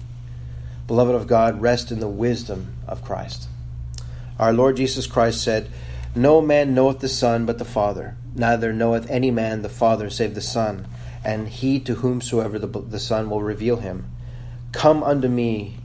Beloved 0.85 1.15
of 1.15 1.27
God, 1.27 1.62
rest 1.62 1.91
in 1.91 1.99
the 1.99 2.07
wisdom 2.07 2.75
of 2.88 3.03
Christ. 3.03 3.47
Our 4.38 4.53
Lord 4.53 4.77
Jesus 4.77 5.05
Christ 5.05 5.43
said, 5.43 5.69
No 6.15 6.41
man 6.41 6.73
knoweth 6.73 6.99
the 6.99 7.09
Son 7.09 7.45
but 7.45 7.57
the 7.57 7.65
Father, 7.65 8.15
neither 8.35 8.71
knoweth 8.71 9.09
any 9.09 9.31
man 9.31 9.62
the 9.62 9.69
Father 9.69 10.09
save 10.09 10.35
the 10.35 10.41
Son, 10.41 10.88
and 11.23 11.47
he 11.47 11.79
to 11.82 11.95
whomsoever 11.95 12.60
the, 12.60 12.67
the 12.67 12.99
Son 12.99 13.29
will 13.29 13.41
reveal 13.41 13.77
him. 13.77 14.10
Come 14.71 15.03
unto 15.03 15.27
me, 15.27 15.77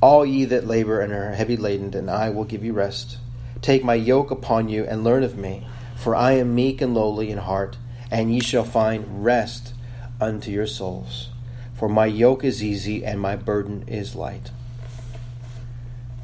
all 0.00 0.24
ye 0.24 0.44
that 0.46 0.66
labor 0.66 1.00
and 1.00 1.12
are 1.12 1.32
heavy 1.32 1.56
laden, 1.56 1.94
and 1.94 2.10
I 2.10 2.30
will 2.30 2.44
give 2.44 2.64
you 2.64 2.72
rest. 2.72 3.18
Take 3.60 3.82
my 3.82 3.94
yoke 3.94 4.30
upon 4.30 4.68
you 4.68 4.84
and 4.84 5.02
learn 5.02 5.22
of 5.22 5.36
me, 5.36 5.66
For 5.96 6.14
I 6.14 6.32
am 6.32 6.54
meek 6.54 6.80
and 6.80 6.94
lowly 6.94 7.30
in 7.30 7.38
heart, 7.38 7.76
and 8.10 8.32
ye 8.32 8.40
shall 8.40 8.64
find 8.64 9.24
rest 9.24 9.74
unto 10.20 10.50
your 10.50 10.66
souls. 10.66 11.30
For 11.74 11.88
my 11.88 12.06
yoke 12.06 12.44
is 12.44 12.62
easy 12.62 13.04
and 13.04 13.20
my 13.20 13.36
burden 13.36 13.84
is 13.86 14.14
light. 14.14 14.50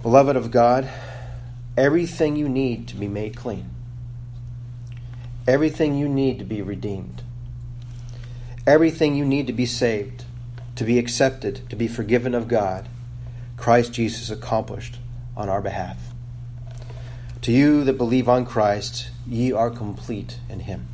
Beloved 0.02 0.36
of 0.36 0.50
God, 0.50 0.88
everything 1.76 2.36
you 2.36 2.48
need 2.48 2.86
to 2.88 2.96
be 2.96 3.08
made 3.08 3.36
clean, 3.36 3.70
everything 5.46 5.96
you 5.96 6.08
need 6.08 6.38
to 6.38 6.44
be 6.44 6.62
redeemed, 6.62 7.22
everything 8.66 9.14
you 9.14 9.24
need 9.24 9.46
to 9.46 9.52
be 9.52 9.66
saved, 9.66 10.24
to 10.76 10.84
be 10.84 10.98
accepted, 10.98 11.68
to 11.70 11.76
be 11.76 11.88
forgiven 11.88 12.34
of 12.34 12.48
God, 12.48 12.88
Christ 13.56 13.92
Jesus 13.92 14.30
accomplished 14.30 14.98
on 15.36 15.48
our 15.48 15.60
behalf. 15.60 15.98
To 17.42 17.52
you 17.52 17.84
that 17.84 17.98
believe 17.98 18.28
on 18.28 18.46
Christ, 18.46 19.10
ye 19.26 19.52
are 19.52 19.70
complete 19.70 20.38
in 20.48 20.60
him. 20.60 20.88